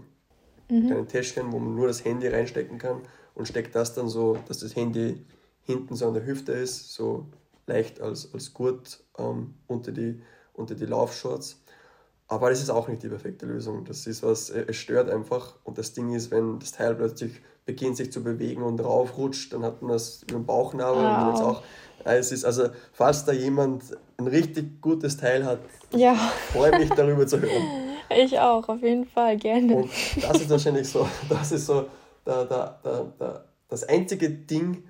mhm. 0.68 0.86
kleinen 0.86 1.08
Täschchen, 1.08 1.52
wo 1.52 1.58
man 1.58 1.74
nur 1.74 1.86
das 1.86 2.04
Handy 2.04 2.28
reinstecken 2.28 2.78
kann 2.78 3.02
und 3.34 3.46
steckt 3.46 3.74
das 3.74 3.94
dann 3.94 4.08
so, 4.08 4.38
dass 4.48 4.58
das 4.58 4.74
Handy 4.74 5.24
hinten 5.62 5.94
so 5.94 6.08
an 6.08 6.14
der 6.14 6.24
Hüfte 6.24 6.52
ist, 6.52 6.94
so 6.94 7.26
leicht 7.66 8.00
als, 8.00 8.32
als 8.32 8.54
Gurt 8.54 9.04
ähm, 9.18 9.54
unter, 9.66 9.92
die, 9.92 10.22
unter 10.54 10.74
die 10.74 10.86
Laufshorts. 10.86 11.62
Aber 12.26 12.50
das 12.50 12.60
ist 12.60 12.70
auch 12.70 12.88
nicht 12.88 13.02
die 13.02 13.08
perfekte 13.08 13.46
Lösung. 13.46 13.84
Das 13.84 14.06
ist 14.06 14.22
was, 14.22 14.50
es 14.50 14.76
stört 14.76 15.08
einfach. 15.08 15.56
Und 15.64 15.78
das 15.78 15.92
Ding 15.92 16.12
ist, 16.14 16.30
wenn 16.30 16.58
das 16.58 16.72
Teil 16.72 16.94
plötzlich 16.94 17.40
beginnt 17.68 17.98
sich 17.98 18.10
zu 18.10 18.24
bewegen 18.24 18.62
und 18.62 18.80
raufrutscht, 18.80 19.52
dann 19.52 19.62
hat 19.62 19.82
man 19.82 19.92
das 19.92 20.22
über 20.22 20.38
den 20.38 20.46
Bauchnabel 20.46 21.02
wow. 21.02 21.22
und 21.22 21.28
jetzt 21.28 21.42
auch. 21.42 21.62
Es 22.02 22.32
ist 22.32 22.46
also, 22.46 22.70
falls 22.94 23.26
da 23.26 23.32
jemand 23.32 23.82
ein 24.16 24.26
richtig 24.26 24.80
gutes 24.80 25.18
Teil 25.18 25.44
hat, 25.44 25.58
ja. 25.94 26.14
freue 26.50 26.78
mich 26.78 26.88
darüber 26.90 27.26
zu 27.26 27.40
hören. 27.40 27.62
Ich 28.10 28.38
auch, 28.38 28.66
auf 28.70 28.80
jeden 28.80 29.04
Fall, 29.04 29.36
gerne. 29.36 29.76
Und 29.76 29.90
das 30.22 30.40
ist 30.40 30.48
wahrscheinlich 30.48 30.88
so, 30.88 31.06
das 31.28 31.52
ist 31.52 31.66
so 31.66 31.84
da, 32.24 32.44
da, 32.46 32.78
da, 32.82 33.12
da, 33.18 33.44
das 33.68 33.84
einzige 33.84 34.30
Ding, 34.30 34.84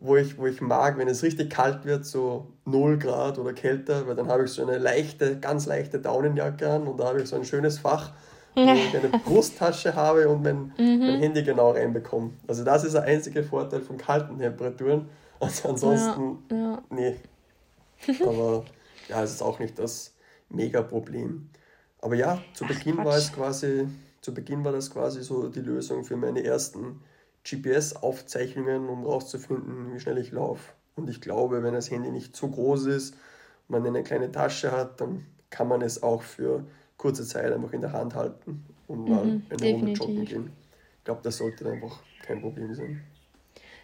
wo 0.00 0.16
ich, 0.16 0.38
wo 0.38 0.46
ich 0.46 0.62
mag, 0.62 0.96
wenn 0.96 1.06
es 1.06 1.22
richtig 1.22 1.50
kalt 1.50 1.84
wird, 1.84 2.06
so 2.06 2.54
0 2.64 2.98
Grad 2.98 3.38
oder 3.38 3.52
kälter, 3.52 4.06
weil 4.06 4.16
dann 4.16 4.28
habe 4.28 4.44
ich 4.44 4.50
so 4.50 4.62
eine 4.62 4.78
leichte, 4.78 5.38
ganz 5.38 5.66
leichte 5.66 5.98
Daunenjacke 5.98 6.70
an 6.70 6.86
und 6.86 7.00
da 7.00 7.08
habe 7.08 7.20
ich 7.20 7.28
so 7.28 7.36
ein 7.36 7.44
schönes 7.44 7.80
Fach 7.80 8.12
wo 8.54 8.62
ich 8.62 8.96
eine 8.96 9.08
Brusttasche 9.24 9.94
habe 9.94 10.28
und 10.28 10.42
mein, 10.42 10.72
mhm. 10.78 10.98
mein 11.00 11.20
Handy 11.20 11.42
genau 11.42 11.72
reinbekomme. 11.72 12.30
Also 12.46 12.64
das 12.64 12.84
ist 12.84 12.94
der 12.94 13.02
einzige 13.02 13.42
Vorteil 13.42 13.80
von 13.80 13.96
kalten 13.96 14.38
Temperaturen. 14.38 15.08
Also 15.40 15.68
ansonsten, 15.68 16.38
ja, 16.50 16.56
ja. 16.56 16.82
nee. 16.90 17.16
Aber 18.24 18.64
ja, 19.08 19.22
es 19.22 19.32
ist 19.32 19.42
auch 19.42 19.58
nicht 19.58 19.78
das 19.78 20.14
Mega-Problem. 20.48 21.50
Aber 22.00 22.14
ja, 22.14 22.40
zu 22.54 22.64
Ach, 22.64 22.68
Beginn 22.68 22.94
Quatsch. 22.94 23.04
war 23.04 23.16
es 23.16 23.32
quasi, 23.32 23.88
zu 24.22 24.32
Beginn 24.32 24.64
war 24.64 24.72
das 24.72 24.90
quasi 24.90 25.22
so 25.22 25.48
die 25.48 25.60
Lösung 25.60 26.04
für 26.04 26.16
meine 26.16 26.44
ersten 26.44 27.00
GPS-Aufzeichnungen, 27.44 28.88
um 28.88 29.04
rauszufinden, 29.04 29.92
wie 29.92 30.00
schnell 30.00 30.18
ich 30.18 30.32
laufe. 30.32 30.72
Und 30.96 31.10
ich 31.10 31.20
glaube, 31.20 31.62
wenn 31.62 31.74
das 31.74 31.90
Handy 31.90 32.10
nicht 32.10 32.34
zu 32.34 32.50
groß 32.50 32.86
ist, 32.86 33.16
man 33.68 33.84
eine 33.84 34.02
kleine 34.02 34.30
Tasche 34.30 34.72
hat, 34.72 35.00
dann 35.00 35.26
kann 35.50 35.68
man 35.68 35.82
es 35.82 36.02
auch 36.02 36.22
für 36.22 36.64
kurze 36.96 37.26
Zeit 37.26 37.52
einfach 37.52 37.72
in 37.72 37.80
der 37.80 37.92
Hand 37.92 38.14
halten 38.14 38.64
und 38.86 39.08
mal 39.08 39.24
mhm, 39.24 39.46
eine 39.50 39.58
definitiv. 39.58 39.72
Runde 39.72 39.92
joggen 39.92 40.24
gehen. 40.24 40.52
ich 40.98 41.04
glaube, 41.04 41.20
das 41.22 41.38
sollte 41.38 41.70
einfach 41.70 42.02
kein 42.22 42.40
Problem 42.40 42.74
sein. 42.74 43.04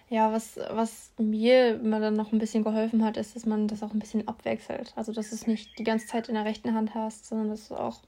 Ja, 0.09 0.33
was, 0.33 0.57
was 0.57 1.13
mir 1.19 1.77
immer 1.77 2.01
dann 2.01 2.17
noch 2.17 2.33
ein 2.33 2.41
bisschen 2.41 2.65
geholfen 2.65 3.05
hat, 3.05 3.17
ist, 3.17 3.37
dass 3.37 3.47
man 3.47 3.69
das 3.69 3.83
auch 3.83 3.93
ein 3.93 4.01
bisschen 4.01 4.27
abwechselt. 4.27 4.93
Also, 4.97 5.13
dass 5.13 5.31
du 5.31 5.37
es 5.37 5.47
nicht 5.47 5.79
die 5.79 5.85
ganze 5.85 6.09
Zeit 6.09 6.29
in 6.29 6.35
der 6.35 6.45
rechten 6.45 6.75
Hand 6.75 6.95
hast, 6.95 7.27
sondern 7.27 7.49
dass 7.51 7.69
du 7.69 7.77
auch 7.77 8.01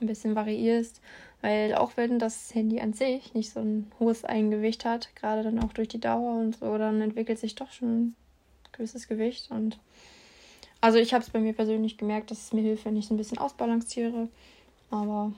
ein 0.00 0.08
bisschen 0.08 0.34
variierst. 0.34 1.00
Weil 1.40 1.74
auch 1.74 1.92
wenn 1.96 2.18
das 2.18 2.52
Handy 2.54 2.80
an 2.80 2.92
sich 2.92 3.34
nicht 3.34 3.52
so 3.52 3.60
ein 3.60 3.92
hohes 4.00 4.24
Eigengewicht 4.24 4.84
hat, 4.84 5.14
gerade 5.14 5.44
dann 5.44 5.60
auch 5.60 5.72
durch 5.72 5.88
die 5.88 6.00
Dauer 6.00 6.40
und 6.40 6.56
so, 6.56 6.76
dann 6.76 7.00
entwickelt 7.00 7.38
sich 7.38 7.54
doch 7.54 7.70
schon 7.70 7.88
ein 8.08 8.16
gewisses 8.72 9.06
Gewicht. 9.06 9.50
Und 9.52 9.78
also 10.80 10.98
ich 10.98 11.14
habe 11.14 11.24
es 11.24 11.30
bei 11.30 11.40
mir 11.40 11.52
persönlich 11.52 11.98
gemerkt, 11.98 12.30
dass 12.30 12.38
es 12.38 12.52
mir 12.52 12.62
hilft, 12.62 12.84
wenn 12.84 12.96
ich 12.96 13.06
es 13.06 13.10
ein 13.10 13.16
bisschen 13.16 13.38
ausbalanciere. 13.38 14.28
Aber 14.90 15.32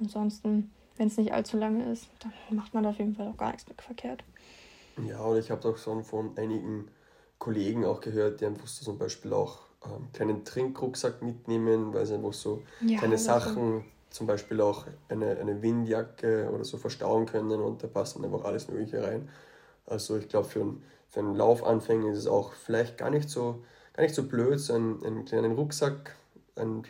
ansonsten, 0.00 0.70
wenn 0.96 1.08
es 1.08 1.16
nicht 1.16 1.32
allzu 1.32 1.56
lange 1.56 1.90
ist, 1.90 2.08
dann 2.20 2.32
macht 2.50 2.74
man 2.74 2.84
da 2.84 2.90
auf 2.90 2.98
jeden 2.98 3.14
Fall 3.14 3.28
auch 3.28 3.36
gar 3.36 3.52
nichts 3.52 3.68
mit 3.68 3.80
verkehrt. 3.82 4.24
Ja, 5.08 5.20
und 5.20 5.38
ich 5.38 5.50
habe 5.50 5.68
auch 5.68 5.76
schon 5.78 6.04
von 6.04 6.36
einigen 6.36 6.88
Kollegen 7.38 7.84
auch 7.84 8.00
gehört, 8.00 8.40
die 8.40 8.46
einfach 8.46 8.66
so 8.66 8.84
zum 8.84 8.98
Beispiel 8.98 9.32
auch 9.32 9.60
ähm, 9.84 10.08
kleinen 10.12 10.44
Trinkrucksack 10.44 11.22
mitnehmen, 11.22 11.92
weil 11.92 12.06
sie 12.06 12.14
einfach 12.14 12.32
so 12.32 12.62
ja, 12.80 12.98
kleine 12.98 13.18
Sachen, 13.18 13.84
zum 14.10 14.26
Beispiel 14.26 14.60
auch 14.60 14.86
eine, 15.08 15.38
eine 15.38 15.62
Windjacke 15.62 16.50
oder 16.52 16.64
so 16.64 16.76
verstauen 16.76 17.26
können 17.26 17.60
und 17.60 17.82
da 17.82 17.88
passt 17.88 18.16
dann 18.16 18.24
einfach 18.24 18.44
alles 18.44 18.68
Mögliche 18.68 19.02
rein. 19.02 19.28
Also 19.86 20.18
ich 20.18 20.28
glaube, 20.28 20.46
für, 20.46 20.60
ein, 20.60 20.82
für 21.08 21.20
einen 21.20 21.34
Laufanfänger 21.34 22.12
ist 22.12 22.18
es 22.18 22.26
auch 22.26 22.52
vielleicht 22.52 22.98
gar 22.98 23.10
nicht 23.10 23.28
so, 23.28 23.64
gar 23.92 24.02
nicht 24.02 24.14
so 24.14 24.26
blöd, 24.26 24.58
so 24.58 24.74
einen, 24.74 25.04
einen 25.04 25.24
kleinen 25.24 25.52
Rucksack, 25.52 26.16
ein, 26.56 26.84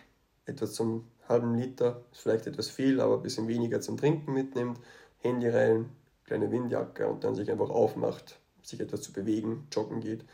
etwas 0.47 0.75
zum 0.75 1.07
halben 1.29 1.55
Liter, 1.55 2.03
ist 2.13 2.21
vielleicht 2.23 2.47
etwas 2.47 2.69
viel, 2.71 3.01
aber 3.01 3.17
ein 3.17 3.23
bisschen 3.23 3.49
weniger 3.49 3.81
zum 3.81 3.97
Trinken 3.97 4.33
mitnimmt, 4.33 4.79
Handy 5.19 5.49
rein, 5.49 5.91
kleine 6.25 6.51
Windjacke 6.51 7.07
und 7.07 7.25
dann 7.25 7.35
sich 7.35 7.51
einfach 7.51 7.71
aufmacht, 7.71 8.39
sich 8.63 8.81
etwas 8.81 9.03
zu 9.03 9.13
bewegen, 9.13 9.67
joggen 9.73 10.01
geht. 10.01 10.25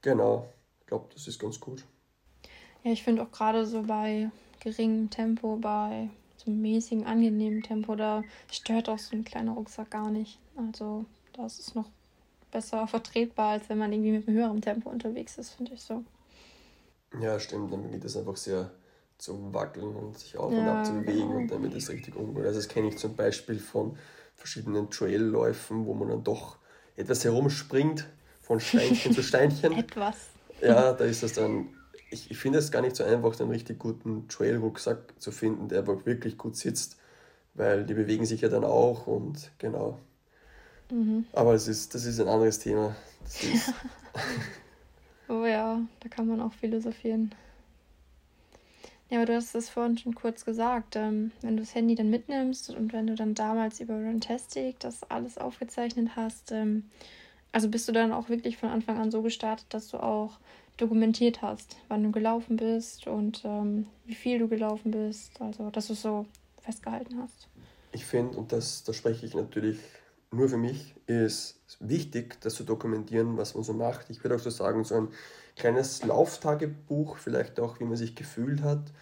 Genau, 0.00 0.48
ich 0.80 0.86
glaube, 0.86 1.08
das 1.12 1.28
ist 1.28 1.38
ganz 1.38 1.60
gut. 1.60 1.84
Ja, 2.82 2.92
ich 2.92 3.02
finde 3.02 3.22
auch 3.22 3.30
gerade 3.30 3.64
so 3.66 3.82
bei 3.82 4.30
geringem 4.60 5.10
Tempo, 5.10 5.56
bei 5.56 6.08
so 6.36 6.50
einem 6.50 6.62
mäßigen, 6.62 7.06
angenehmen 7.06 7.62
Tempo, 7.62 7.94
da 7.94 8.24
stört 8.50 8.88
auch 8.88 8.98
so 8.98 9.16
ein 9.16 9.24
kleiner 9.24 9.52
Rucksack 9.52 9.90
gar 9.90 10.10
nicht. 10.10 10.38
Also 10.56 11.04
das 11.32 11.58
ist 11.58 11.74
noch 11.74 11.88
besser 12.52 12.86
vertretbar, 12.86 13.52
als 13.52 13.68
wenn 13.68 13.78
man 13.78 13.92
irgendwie 13.92 14.12
mit 14.12 14.28
einem 14.28 14.36
höheren 14.36 14.60
Tempo 14.60 14.90
unterwegs 14.90 15.38
ist, 15.38 15.50
finde 15.50 15.72
ich 15.74 15.82
so. 15.82 16.04
Ja, 17.20 17.38
stimmt. 17.40 17.72
Dann 17.72 17.90
geht 17.90 18.04
es 18.04 18.16
einfach 18.16 18.36
sehr 18.36 18.70
zu 19.18 19.52
wackeln 19.52 19.94
und 19.94 20.18
sich 20.18 20.36
auf 20.36 20.52
ja, 20.52 20.58
und 20.58 20.68
ab 20.68 20.86
zu 20.86 20.92
bewegen 20.94 21.28
genau. 21.28 21.36
und 21.40 21.50
damit 21.50 21.74
ist 21.74 21.90
richtig 21.90 22.16
ungut. 22.16 22.44
Also 22.44 22.58
das 22.58 22.68
kenne 22.68 22.88
ich 22.88 22.98
zum 22.98 23.14
Beispiel 23.14 23.58
von 23.58 23.96
verschiedenen 24.34 24.90
Trailläufen, 24.90 25.86
wo 25.86 25.94
man 25.94 26.08
dann 26.08 26.24
doch 26.24 26.58
etwas 26.96 27.24
herumspringt, 27.24 28.06
von 28.40 28.60
Steinchen 28.60 29.12
zu 29.12 29.22
Steinchen. 29.22 29.72
Etwas. 29.72 30.16
Ja, 30.60 30.92
da 30.92 31.04
ist 31.04 31.22
das 31.22 31.34
dann, 31.34 31.68
ich, 32.10 32.30
ich 32.30 32.38
finde 32.38 32.58
es 32.58 32.70
gar 32.70 32.82
nicht 32.82 32.96
so 32.96 33.04
einfach, 33.04 33.38
einen 33.38 33.50
richtig 33.50 33.78
guten 33.78 34.28
Trail-Rucksack 34.28 35.14
zu 35.20 35.30
finden, 35.30 35.68
der 35.68 35.86
wirklich 35.86 36.36
gut 36.36 36.56
sitzt, 36.56 36.96
weil 37.54 37.84
die 37.84 37.94
bewegen 37.94 38.26
sich 38.26 38.40
ja 38.40 38.48
dann 38.48 38.64
auch 38.64 39.06
und 39.06 39.52
genau. 39.58 39.98
Mhm. 40.92 41.24
Aber 41.32 41.54
es 41.54 41.68
ist, 41.68 41.94
das 41.94 42.04
ist 42.04 42.20
ein 42.20 42.28
anderes 42.28 42.58
Thema. 42.58 42.94
oh 45.28 45.46
ja, 45.46 45.80
da 46.00 46.08
kann 46.10 46.28
man 46.28 46.40
auch 46.42 46.52
philosophieren. 46.52 47.34
Ja, 49.08 49.18
aber 49.18 49.26
du 49.26 49.34
hast 49.34 49.54
es 49.54 49.70
vorhin 49.70 49.96
schon 49.96 50.14
kurz 50.14 50.44
gesagt. 50.44 50.96
Ähm, 50.96 51.32
wenn 51.40 51.56
du 51.56 51.62
das 51.62 51.74
Handy 51.74 51.94
dann 51.94 52.10
mitnimmst 52.10 52.70
und 52.70 52.92
wenn 52.92 53.06
du 53.06 53.14
dann 53.14 53.34
damals 53.34 53.80
über 53.80 53.94
Runtastic 53.94 54.80
das 54.80 55.02
alles 55.04 55.38
aufgezeichnet 55.38 56.10
hast, 56.14 56.52
ähm, 56.52 56.90
also 57.52 57.68
bist 57.68 57.88
du 57.88 57.92
dann 57.92 58.12
auch 58.12 58.28
wirklich 58.28 58.58
von 58.58 58.68
Anfang 58.68 58.98
an 58.98 59.10
so 59.10 59.22
gestartet, 59.22 59.66
dass 59.70 59.88
du 59.88 59.96
auch 59.96 60.38
dokumentiert 60.76 61.40
hast, 61.40 61.76
wann 61.88 62.02
du 62.02 62.10
gelaufen 62.10 62.56
bist 62.56 63.06
und 63.06 63.42
ähm, 63.44 63.86
wie 64.04 64.14
viel 64.14 64.38
du 64.38 64.48
gelaufen 64.48 64.90
bist, 64.90 65.40
also 65.40 65.70
dass 65.70 65.86
du 65.86 65.94
es 65.94 66.02
so 66.02 66.26
festgehalten 66.60 67.18
hast. 67.18 67.48
Ich 67.92 68.04
finde, 68.04 68.36
und 68.36 68.52
das, 68.52 68.84
das 68.84 68.96
spreche 68.96 69.24
ich 69.26 69.34
natürlich 69.34 69.78
nur 70.32 70.48
für 70.48 70.56
mich, 70.56 70.94
ist 71.06 71.60
wichtig, 71.80 72.40
das 72.40 72.54
zu 72.54 72.64
dokumentieren, 72.64 73.36
was 73.36 73.54
man 73.54 73.64
so 73.64 73.72
macht. 73.72 74.10
Ich 74.10 74.22
würde 74.24 74.36
auch 74.36 74.40
so 74.40 74.50
sagen, 74.50 74.84
so 74.84 74.96
ein 74.96 75.08
kleines 75.56 76.04
Lauftagebuch, 76.04 77.18
vielleicht 77.18 77.60
auch, 77.60 77.80
wie 77.80 77.84
man 77.84 77.96
sich 77.96 78.14
gefühlt 78.14 78.62
hat, 78.62 78.92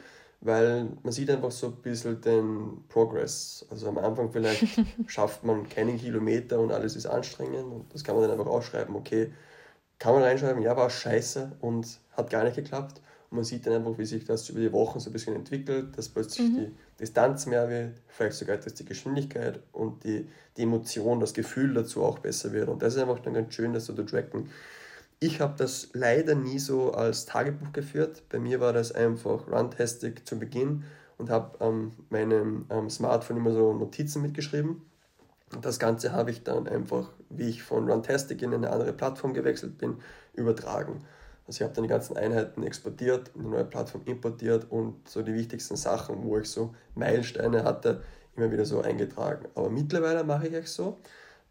weil 0.41 0.89
man 1.03 1.13
sieht 1.13 1.31
einfach 1.31 1.51
so 1.51 1.69
ein 1.69 1.77
bisschen 1.83 2.21
den 2.21 2.85
Progress. 2.89 3.67
Also 3.71 3.89
am 3.89 3.99
Anfang 3.99 4.33
vielleicht 4.33 4.67
schafft 5.07 5.45
man 5.45 5.69
keinen 5.69 5.99
Kilometer 5.99 6.59
und 6.61 6.73
alles 6.73 6.97
ist 6.97 7.07
anstrengend 7.07 7.73
und 7.73 7.95
das 7.95 8.05
kann 8.05 8.17
man 8.17 8.25
dann 8.25 8.33
einfach 8.39 8.51
ausschreiben, 8.51 8.97
okay, 8.97 9.33
kann 9.99 10.15
man 10.15 10.23
reinschreiben, 10.23 10.63
ja, 10.63 10.77
war 10.77 10.91
scheiße 10.91 11.53
und 11.61 12.01
hat 12.13 12.31
gar 12.31 12.45
nicht 12.45 12.57
geklappt. 12.57 13.01
Man 13.31 13.45
sieht 13.45 13.67
dann 13.67 13.75
einfach, 13.75 13.97
wie 13.97 14.05
sich 14.05 14.25
das 14.25 14.49
über 14.49 14.61
die 14.61 14.73
Wochen 14.73 14.99
so 14.99 15.11
ein 15.11 15.13
bisschen 15.13 15.37
entwickelt, 15.37 15.97
dass 15.97 16.09
plötzlich 16.09 16.49
mhm. 16.49 16.57
die 16.57 16.73
Distanz 16.99 17.47
mehr 17.47 17.69
wird, 17.69 17.95
vielleicht 18.09 18.35
sogar 18.35 18.57
dass 18.57 18.75
die 18.75 18.85
Geschwindigkeit 18.85 19.61
und 19.73 20.03
die, 20.03 20.27
die 20.57 20.63
Emotion, 20.63 21.21
das 21.21 21.33
Gefühl 21.33 21.75
dazu 21.75 22.03
auch 22.03 22.19
besser 22.19 22.53
wird. 22.53 22.69
Und 22.69 22.83
das 22.83 22.95
ist 22.95 23.01
einfach 23.01 23.21
dann 23.21 23.35
ganz 23.35 23.55
schön, 23.55 23.73
das 23.73 23.87
so 23.87 23.95
zu 23.95 24.05
tracken. 24.05 24.49
Ich 25.21 25.41
habe 25.41 25.55
das 25.57 25.91
leider 25.93 26.35
nie 26.35 26.59
so 26.59 26.93
als 26.93 27.27
Tagebuch 27.27 27.73
geführt. 27.73 28.23
Bei 28.31 28.39
mir 28.39 28.59
war 28.59 28.73
das 28.73 28.91
einfach 28.91 29.47
Runtastic 29.49 30.27
zu 30.27 30.39
Beginn 30.39 30.85
und 31.19 31.31
habe 31.31 31.57
ähm, 31.65 31.93
meinem 32.09 32.65
ähm, 32.71 32.91
Smartphone 32.91 33.37
immer 33.37 33.53
so 33.53 33.73
Notizen 33.75 34.23
mitgeschrieben. 34.23 34.83
Und 35.55 35.65
das 35.65 35.79
Ganze 35.79 36.13
habe 36.13 36.31
ich 36.31 36.43
dann 36.43 36.67
einfach, 36.67 37.11
wie 37.29 37.49
ich 37.49 37.63
von 37.63 37.89
Runtastic 37.89 38.43
in 38.43 38.55
eine 38.55 38.71
andere 38.71 38.93
Plattform 38.93 39.35
gewechselt 39.35 39.79
bin, 39.79 39.99
übertragen. 40.35 41.05
Also 41.51 41.57
ich 41.57 41.63
habe 41.65 41.75
dann 41.75 41.83
die 41.83 41.89
ganzen 41.89 42.17
Einheiten 42.17 42.63
exportiert, 42.63 43.33
in 43.35 43.41
eine 43.41 43.51
neue 43.51 43.65
Plattform 43.65 44.03
importiert 44.05 44.71
und 44.71 45.09
so 45.09 45.21
die 45.21 45.35
wichtigsten 45.35 45.75
Sachen, 45.75 46.23
wo 46.23 46.39
ich 46.39 46.49
so 46.49 46.77
Meilensteine 46.95 47.65
hatte, 47.65 48.05
immer 48.37 48.53
wieder 48.53 48.65
so 48.65 48.83
eingetragen. 48.83 49.49
Aber 49.57 49.69
mittlerweile 49.69 50.23
mache 50.23 50.47
ich 50.47 50.55
es 50.55 50.77
so, 50.77 50.99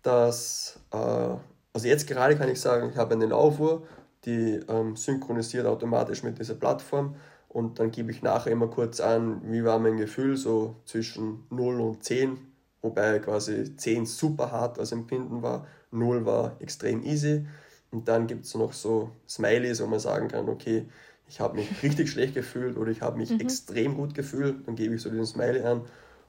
dass 0.02 0.80
äh, 0.94 0.96
also 0.96 1.88
jetzt 1.88 2.08
gerade 2.08 2.38
kann 2.38 2.48
ich 2.48 2.62
sagen, 2.62 2.92
ich 2.92 2.96
habe 2.96 3.14
eine 3.14 3.26
Laufuhr, 3.26 3.86
die 4.24 4.62
ähm, 4.70 4.96
synchronisiert 4.96 5.66
automatisch 5.66 6.24
mit 6.24 6.40
dieser 6.40 6.56
Plattform 6.56 7.16
und 7.50 7.80
dann 7.80 7.92
gebe 7.92 8.12
ich 8.12 8.22
nachher 8.22 8.54
immer 8.54 8.68
kurz 8.68 9.02
an, 9.02 9.42
wie 9.52 9.66
war 9.66 9.80
mein 9.80 9.98
Gefühl, 9.98 10.38
so 10.38 10.78
zwischen 10.86 11.46
0 11.50 11.82
und 11.82 12.06
10, 12.06 12.38
wobei 12.82 13.20
quasi 13.20 13.76
10 13.76 14.06
super 14.06 14.50
hart 14.50 14.80
als 14.80 14.94
Empfinden 14.94 15.42
war, 15.42 15.68
0 15.92 16.26
war 16.26 16.56
extrem 16.62 17.04
easy 17.04 17.46
und 17.92 18.08
dann 18.08 18.28
gibt 18.28 18.46
es 18.46 18.56
noch 18.56 18.74
so 18.74 19.12
Smileys, 19.28 19.82
wo 19.82 19.88
man 19.88 20.00
sagen 20.00 20.28
kann, 20.28 20.50
okay, 20.50 20.86
ich 21.28 21.40
habe 21.40 21.58
mich 21.58 21.70
richtig 21.84 22.10
schlecht 22.10 22.34
gefühlt 22.34 22.78
oder 22.78 22.92
ich 22.92 23.02
habe 23.02 23.18
mich 23.18 23.32
mhm. 23.32 23.40
extrem 23.40 23.96
gut 23.96 24.14
gefühlt, 24.14 24.68
dann 24.68 24.76
gebe 24.76 24.96
ich 24.96 25.02
so 25.02 25.10
diesen 25.10 25.26
Smiley 25.26 25.62
an 25.64 25.82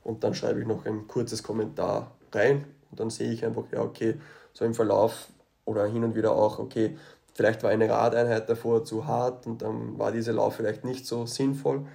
und 0.04 0.24
dann 0.24 0.34
schreibe 0.34 0.60
ich 0.60 0.66
noch 0.66 0.86
ein 0.86 1.06
kurzes 1.06 1.42
Kommentar 1.42 2.12
rein 2.32 2.64
und 2.90 3.00
dann 3.00 3.10
sehe 3.10 3.32
ich 3.32 3.44
einfach, 3.44 3.64
ja, 3.72 3.82
okay, 3.82 4.14
so 4.52 4.64
im 4.64 4.74
Verlauf 4.74 5.28
oder 5.64 5.86
hin 5.86 6.04
und 6.04 6.14
wieder 6.14 6.32
auch, 6.32 6.58
okay, 6.58 6.96
vielleicht 7.34 7.62
war 7.62 7.70
eine 7.70 7.88
Radeinheit 7.88 8.48
davor 8.48 8.84
zu 8.84 9.06
hart 9.06 9.46
und 9.46 9.62
dann 9.62 9.98
war 9.98 10.12
dieser 10.12 10.32
Lauf 10.32 10.56
vielleicht 10.56 10.84
nicht 10.84 11.06
so 11.06 11.26
sinnvoll. 11.26 11.86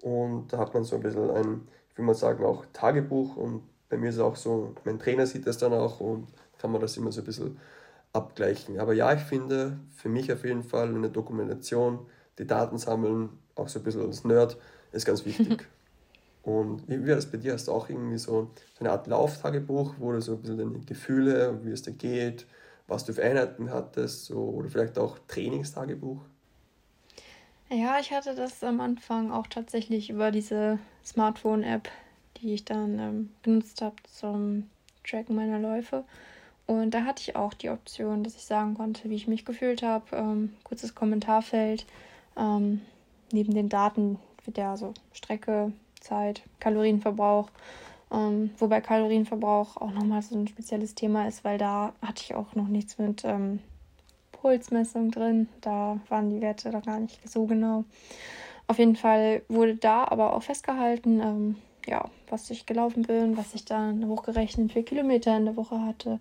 Und 0.00 0.52
da 0.52 0.58
hat 0.58 0.74
man 0.74 0.84
so 0.84 0.96
ein 0.96 1.02
bisschen 1.02 1.30
ein, 1.30 1.68
ich 1.90 1.98
will 1.98 2.04
mal 2.04 2.14
sagen, 2.14 2.44
auch 2.44 2.64
Tagebuch 2.72 3.36
und 3.36 3.62
bei 3.88 3.96
mir 3.96 4.10
ist 4.10 4.16
es 4.16 4.20
auch 4.20 4.36
so, 4.36 4.74
mein 4.84 4.98
Trainer 4.98 5.26
sieht 5.26 5.46
das 5.46 5.58
dann 5.58 5.72
auch 5.72 6.00
und 6.00 6.28
kann 6.58 6.70
man 6.70 6.80
das 6.80 6.96
immer 6.96 7.12
so 7.12 7.20
ein 7.20 7.24
bisschen 7.24 7.58
abgleichen. 8.12 8.78
Aber 8.78 8.92
ja, 8.92 9.12
ich 9.12 9.20
finde 9.20 9.78
für 9.94 10.08
mich 10.08 10.32
auf 10.32 10.44
jeden 10.44 10.62
Fall 10.62 10.88
eine 10.88 11.10
Dokumentation, 11.10 12.06
die 12.38 12.46
Daten 12.46 12.78
sammeln, 12.78 13.30
auch 13.54 13.68
so 13.68 13.78
ein 13.80 13.84
bisschen 13.84 14.02
als 14.02 14.24
Nerd, 14.24 14.56
ist 14.92 15.06
ganz 15.06 15.24
wichtig. 15.24 15.68
Und 16.42 16.88
wie 16.88 17.04
wäre 17.04 17.16
das 17.16 17.30
bei 17.30 17.36
dir? 17.36 17.52
Hast 17.52 17.68
du 17.68 17.72
auch 17.72 17.90
irgendwie 17.90 18.16
so, 18.16 18.50
eine 18.80 18.90
Art 18.90 19.06
Lauftagebuch, 19.06 19.96
wo 19.98 20.12
du 20.12 20.20
so 20.22 20.32
ein 20.32 20.40
bisschen 20.40 20.56
deine 20.56 20.78
Gefühle, 20.80 21.60
wie 21.62 21.72
es 21.72 21.82
dir 21.82 21.92
geht, 21.92 22.46
was 22.86 23.04
du 23.04 23.12
für 23.12 23.22
Einheiten 23.22 23.70
hattest 23.70 24.26
so, 24.26 24.38
oder 24.38 24.70
vielleicht 24.70 24.98
auch 24.98 25.18
Trainingstagebuch? 25.28 26.20
Ja, 27.70 27.98
ich 28.00 28.12
hatte 28.12 28.34
das 28.34 28.64
am 28.64 28.80
Anfang 28.80 29.30
auch 29.30 29.46
tatsächlich 29.46 30.08
über 30.08 30.30
diese 30.30 30.78
Smartphone-App, 31.04 31.90
die 32.38 32.54
ich 32.54 32.64
dann 32.64 32.98
ähm, 32.98 33.30
genutzt 33.42 33.82
habe 33.82 33.96
zum 34.10 34.70
Tracken 35.06 35.36
meiner 35.36 35.58
Läufe. 35.58 36.04
Und 36.68 36.92
da 36.92 37.04
hatte 37.04 37.22
ich 37.22 37.34
auch 37.34 37.54
die 37.54 37.70
Option, 37.70 38.22
dass 38.22 38.36
ich 38.36 38.44
sagen 38.44 38.74
konnte, 38.74 39.08
wie 39.08 39.14
ich 39.14 39.26
mich 39.26 39.46
gefühlt 39.46 39.82
habe. 39.82 40.04
Ähm, 40.12 40.54
kurzes 40.64 40.94
Kommentarfeld. 40.94 41.86
Ähm, 42.36 42.82
neben 43.32 43.54
den 43.54 43.70
Daten 43.70 44.18
wird 44.44 44.58
ja 44.58 44.76
so 44.76 44.92
Strecke, 45.14 45.72
Zeit, 45.98 46.42
Kalorienverbrauch. 46.60 47.48
Ähm, 48.12 48.50
wobei 48.58 48.82
Kalorienverbrauch 48.82 49.78
auch 49.78 49.92
nochmal 49.92 50.20
so 50.20 50.36
ein 50.36 50.46
spezielles 50.46 50.94
Thema 50.94 51.26
ist, 51.26 51.42
weil 51.42 51.56
da 51.56 51.94
hatte 52.02 52.22
ich 52.22 52.34
auch 52.34 52.54
noch 52.54 52.68
nichts 52.68 52.98
mit 52.98 53.24
ähm, 53.24 53.60
Pulsmessung 54.32 55.10
drin. 55.10 55.48
Da 55.62 55.98
waren 56.10 56.28
die 56.28 56.42
Werte 56.42 56.70
da 56.70 56.80
gar 56.80 57.00
nicht 57.00 57.26
so 57.26 57.46
genau. 57.46 57.84
Auf 58.66 58.78
jeden 58.78 58.96
Fall 58.96 59.40
wurde 59.48 59.76
da 59.76 60.04
aber 60.04 60.34
auch 60.34 60.42
festgehalten, 60.42 61.20
ähm, 61.20 61.56
ja, 61.86 62.10
was 62.28 62.50
ich 62.50 62.66
gelaufen 62.66 63.04
bin, 63.04 63.38
was 63.38 63.54
ich 63.54 63.64
dann 63.64 64.06
hochgerechnet 64.06 64.70
für 64.70 64.82
Kilometer 64.82 65.34
in 65.34 65.46
der 65.46 65.56
Woche 65.56 65.80
hatte. 65.80 66.20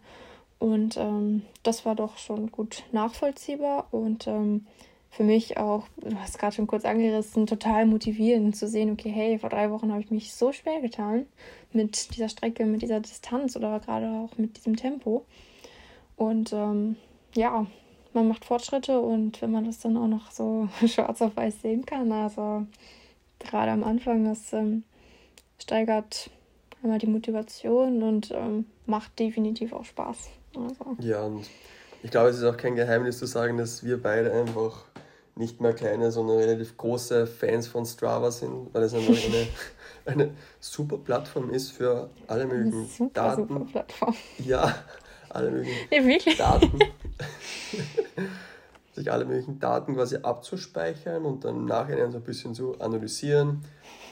Und 0.59 0.97
ähm, 0.97 1.43
das 1.63 1.85
war 1.85 1.95
doch 1.95 2.17
schon 2.17 2.51
gut 2.51 2.83
nachvollziehbar 2.91 3.87
und 3.91 4.25
ähm, 4.27 4.65
für 5.09 5.23
mich 5.23 5.57
auch, 5.57 5.87
du 5.97 6.15
hast 6.19 6.37
gerade 6.37 6.55
schon 6.55 6.67
kurz 6.67 6.85
angerissen, 6.85 7.47
total 7.47 7.85
motivierend 7.85 8.55
zu 8.55 8.67
sehen, 8.67 8.91
okay, 8.91 9.09
hey, 9.09 9.39
vor 9.39 9.49
drei 9.49 9.71
Wochen 9.71 9.91
habe 9.91 10.01
ich 10.01 10.11
mich 10.11 10.33
so 10.33 10.51
schwer 10.51 10.81
getan 10.81 11.25
mit 11.71 12.15
dieser 12.15 12.29
Strecke, 12.29 12.65
mit 12.65 12.81
dieser 12.81 12.99
Distanz 12.99 13.55
oder 13.55 13.79
gerade 13.79 14.07
auch 14.07 14.37
mit 14.37 14.57
diesem 14.57 14.75
Tempo. 14.75 15.25
Und 16.17 16.53
ähm, 16.53 16.97
ja, 17.35 17.65
man 18.13 18.27
macht 18.27 18.45
Fortschritte 18.45 18.99
und 18.99 19.41
wenn 19.41 19.51
man 19.51 19.65
das 19.65 19.79
dann 19.79 19.97
auch 19.97 20.07
noch 20.07 20.31
so 20.31 20.67
schwarz 20.87 21.21
auf 21.21 21.35
weiß 21.35 21.61
sehen 21.61 21.85
kann, 21.85 22.11
also 22.11 22.65
gerade 23.39 23.71
am 23.71 23.83
Anfang, 23.83 24.25
das 24.25 24.53
ähm, 24.53 24.83
steigert 25.59 26.29
einmal 26.83 26.99
die 26.99 27.07
Motivation 27.07 28.03
und 28.03 28.31
ähm, 28.31 28.65
macht 28.85 29.17
definitiv 29.19 29.73
auch 29.73 29.85
Spaß. 29.85 30.29
Also. 30.57 30.97
Ja, 30.99 31.23
und 31.23 31.47
ich 32.03 32.11
glaube, 32.11 32.29
es 32.29 32.37
ist 32.37 32.43
auch 32.43 32.57
kein 32.57 32.75
Geheimnis 32.75 33.19
zu 33.19 33.25
sagen, 33.25 33.57
dass 33.57 33.83
wir 33.83 34.01
beide 34.01 34.31
einfach 34.31 34.85
nicht 35.35 35.61
mehr 35.61 35.73
kleine, 35.73 36.11
sondern 36.11 36.37
relativ 36.37 36.77
große 36.77 37.27
Fans 37.27 37.67
von 37.67 37.85
Strava 37.85 38.31
sind, 38.31 38.73
weil 38.73 38.83
es 38.83 38.93
einfach 38.93 39.13
eine, 39.13 39.47
eine 40.05 40.31
super 40.59 40.97
Plattform 40.97 41.51
ist 41.51 41.71
für 41.71 42.09
alle 42.27 42.45
möglichen 42.45 42.87
super, 42.87 43.11
Daten. 43.13 43.47
Super 43.47 43.65
Plattform. 43.71 44.15
Ja, 44.39 44.75
alle 45.29 45.51
möglichen 45.51 46.29
ja, 46.31 46.35
Daten. 46.37 46.79
sich 48.97 49.11
alle 49.11 49.25
möglichen 49.25 49.59
Daten 49.59 49.95
quasi 49.95 50.17
abzuspeichern 50.17 51.23
und 51.23 51.45
dann 51.45 51.55
im 51.57 51.65
Nachhinein 51.65 52.11
so 52.11 52.17
ein 52.17 52.23
bisschen 52.23 52.55
zu 52.55 52.79
analysieren. 52.79 53.63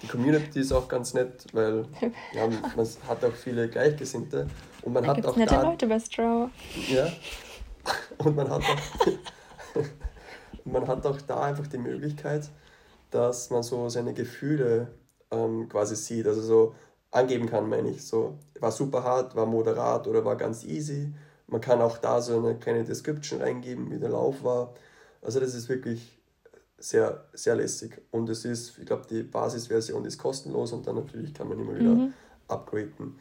Die 0.02 0.08
Community 0.08 0.60
ist 0.60 0.72
auch 0.72 0.88
ganz 0.88 1.14
nett, 1.14 1.46
weil 1.54 1.86
ja, 2.34 2.48
man 2.48 2.88
hat 3.08 3.24
auch 3.24 3.34
viele 3.34 3.70
Gleichgesinnte 3.70 4.48
und 4.82 4.94
man 4.94 5.04
da 5.04 5.16
hat 5.16 5.26
auch 5.26 5.36
nette 5.36 5.56
da, 5.56 5.62
Leute 5.64 5.88
bei 5.88 6.00
Strava. 6.00 6.50
Ja. 6.90 7.08
Und 8.18 8.36
man 8.36 8.50
hat 8.50 8.62
auch 8.62 9.08
man 10.66 10.88
hat 10.88 11.06
auch 11.06 11.22
da 11.22 11.44
einfach 11.44 11.68
die 11.68 11.78
Möglichkeit, 11.78 12.50
dass 13.12 13.50
man 13.50 13.64
so 13.64 13.90
seine 13.90 14.14
Gefühle 14.14 14.88
ähm, 15.32 15.70
quasi 15.70 15.96
sieht. 15.96 16.28
Also 16.28 16.42
so 16.42 16.76
angeben 17.12 17.48
kann, 17.48 17.70
meine 17.70 17.90
ich. 17.90 18.06
So, 18.06 18.38
war 18.60 18.72
super 18.72 19.04
hart, 19.04 19.36
war 19.36 19.46
moderat 19.46 20.08
oder 20.08 20.26
war 20.26 20.36
ganz 20.36 20.64
easy. 20.64 21.14
Man 21.48 21.62
kann 21.62 21.82
auch 21.82 21.98
da 21.98 22.22
so 22.22 22.38
eine 22.38 22.56
kleine 22.56 22.84
Description 22.84 23.42
reingeben, 23.42 23.92
wie 23.92 24.00
der 24.00 24.10
Lauf 24.10 24.44
war. 24.44 24.74
Also 25.22 25.40
das 25.40 25.54
ist 25.54 25.70
wirklich 25.70 26.15
sehr, 26.86 27.26
sehr 27.34 27.56
lässig. 27.56 28.00
Und 28.12 28.30
es 28.30 28.46
ist, 28.46 28.78
ich 28.78 28.86
glaube, 28.86 29.08
die 29.10 29.24
Basisversion 29.24 30.06
ist 30.06 30.20
kostenlos 30.20 30.72
und 30.72 30.86
dann 30.86 30.96
natürlich 30.96 31.34
kann 31.34 31.50
man 31.50 31.60
immer 31.60 31.76
wieder 31.76 31.96
mhm. 31.96 32.14
upgraden. 32.48 33.18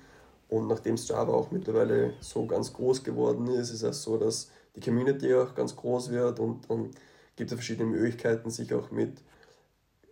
Und 0.51 0.69
nachdem 0.69 0.99
Strava 0.99 1.33
auch 1.33 1.51
mittlerweile 1.51 2.13
so 2.21 2.47
ganz 2.47 2.75
groß 2.75 3.03
geworden 3.03 3.47
ist, 3.49 3.71
ist 3.71 3.83
es 3.83 4.03
so, 4.03 4.19
dass 4.19 4.51
die 4.77 4.81
Community 4.81 5.35
auch 5.35 5.55
ganz 5.55 5.75
groß 5.75 6.11
wird 6.11 6.41
und, 6.41 6.69
und 6.69 6.95
gibt 7.37 7.51
es 7.51 7.55
verschiedene 7.55 7.89
Möglichkeiten, 7.89 8.51
sich 8.51 8.75
auch 8.75 8.91
mit 8.91 9.23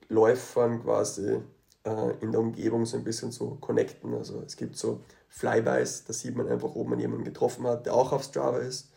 Läufern 0.09 0.83
quasi 0.83 1.38
äh, 1.85 2.11
in 2.21 2.33
der 2.33 2.41
Umgebung 2.41 2.87
so 2.87 2.97
ein 2.97 3.05
bisschen 3.05 3.33
zu 3.33 3.57
connecten. 3.61 4.15
Also 4.15 4.43
es 4.47 4.57
gibt 4.57 4.77
so 4.77 5.01
Flybys, 5.29 6.05
da 6.05 6.15
sieht 6.15 6.37
man 6.37 6.49
einfach, 6.49 6.75
ob 6.75 6.88
man 6.88 6.99
jemanden 6.99 7.25
getroffen 7.25 7.67
hat, 7.67 7.85
der 7.85 7.95
auch 7.95 8.12
auf 8.12 8.25
Strava 8.25 8.59
ist. 8.59 8.91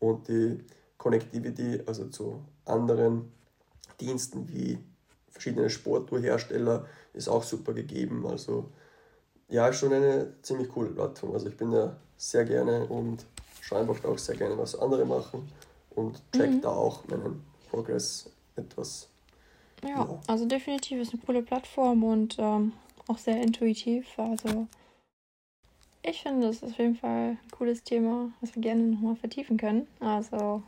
Und 0.00 0.26
die 0.26 0.58
Connectivity, 0.98 1.82
also 1.86 2.06
zu 2.08 2.42
anderen 2.64 3.30
Diensten 4.00 4.48
wie 4.48 4.78
verschiedene 5.28 5.70
Sportuhrhersteller, 5.70 6.86
ist 7.12 7.28
auch 7.28 7.42
super 7.42 7.72
gegeben. 7.72 8.26
Also 8.26 8.70
ja, 9.48 9.72
schon 9.72 9.92
eine 9.92 10.34
ziemlich 10.42 10.68
coole 10.68 10.90
Plattform. 10.90 11.32
Also 11.32 11.48
ich 11.48 11.56
bin 11.56 11.70
da 11.70 11.96
sehr 12.16 12.44
gerne 12.44 12.86
und 12.86 13.24
einfach 13.70 14.04
auch 14.04 14.18
sehr 14.18 14.36
gerne, 14.36 14.58
was 14.58 14.76
andere 14.76 15.04
machen 15.04 15.48
und 15.90 16.20
check 16.32 16.50
mhm. 16.50 16.60
da 16.60 16.70
auch 16.70 17.06
meinen 17.06 17.44
Progress 17.70 18.28
etwas. 18.56 19.08
Ja, 19.82 19.88
ja, 19.90 20.20
also 20.26 20.44
definitiv 20.44 21.00
ist 21.00 21.12
eine 21.12 21.22
coole 21.22 21.42
Plattform 21.42 22.04
und 22.04 22.36
ähm, 22.38 22.72
auch 23.06 23.18
sehr 23.18 23.40
intuitiv. 23.40 24.06
Also 24.18 24.66
ich 26.02 26.22
finde, 26.22 26.48
das 26.48 26.56
ist 26.56 26.64
auf 26.64 26.78
jeden 26.78 26.96
Fall 26.96 27.30
ein 27.30 27.50
cooles 27.50 27.82
Thema, 27.82 28.30
was 28.40 28.54
wir 28.54 28.62
gerne 28.62 28.82
nochmal 28.82 29.16
vertiefen 29.16 29.56
können. 29.56 29.86
Also 30.00 30.62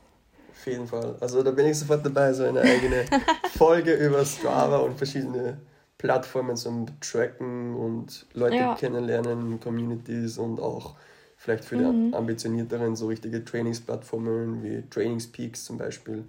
auf 0.53 0.67
jeden 0.67 0.87
Fall. 0.87 1.17
Also 1.21 1.43
da 1.43 1.51
bin 1.51 1.67
ich 1.67 1.79
sofort 1.79 2.05
dabei, 2.05 2.33
so 2.33 2.45
eine 2.45 2.61
eigene 2.61 3.05
Folge 3.57 3.95
über 3.95 4.25
Strava 4.25 4.79
und 4.79 4.97
verschiedene 4.97 5.59
Plattformen 5.99 6.57
zum 6.57 6.87
Tracken 7.01 7.75
und 7.77 8.27
Leute 8.35 8.57
ja. 8.57 8.75
kennenlernen, 8.75 9.61
Communities 9.61 10.39
und 10.39 10.61
auch 10.61 10.97
vielleicht 11.37 11.65
für 11.65 11.77
mhm. 11.77 12.11
die 12.11 12.17
ambitionierteren 12.17 12.97
so 12.97 13.07
richtige 13.07 13.45
Trainingsplattformen 13.45 14.63
wie 14.63 14.83
Trainingspeaks 14.89 15.65
zum 15.65 15.79
Beispiel. 15.79 16.25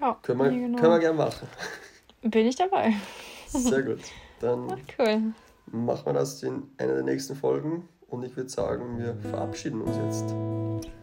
Ja, 0.00 0.16
können 0.22 0.38
wir, 0.40 0.50
genau. 0.50 0.78
können 0.78 0.92
wir 0.92 0.98
gerne 0.98 1.18
machen. 1.18 1.48
Bin 2.22 2.46
ich 2.46 2.56
dabei. 2.56 2.94
Sehr 3.48 3.82
gut. 3.82 4.00
Dann 4.40 4.68
Ach, 4.70 4.78
cool. 4.98 5.32
machen 5.66 6.06
wir 6.06 6.12
das 6.12 6.42
in 6.42 6.64
einer 6.78 6.94
der 6.94 7.02
nächsten 7.02 7.36
Folgen 7.36 7.88
und 8.08 8.24
ich 8.24 8.36
würde 8.36 8.50
sagen, 8.50 8.98
wir 8.98 9.16
verabschieden 9.30 9.80
uns 9.82 9.96
jetzt. 9.96 10.34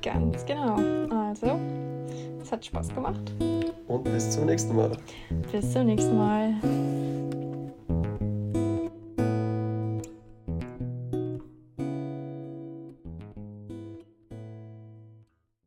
Ganz 0.01 0.45
genau. 0.45 0.75
Also, 1.09 1.59
es 2.53 2.57
hat 2.57 2.65
Spaß 2.65 2.93
gemacht. 2.93 3.33
Und 3.87 4.03
bis 4.03 4.31
zum 4.31 4.45
nächsten 4.45 4.75
Mal. 4.75 4.91
Bis 5.51 5.71
zum 5.71 5.85
nächsten 5.85 6.15
Mal. 6.17 6.53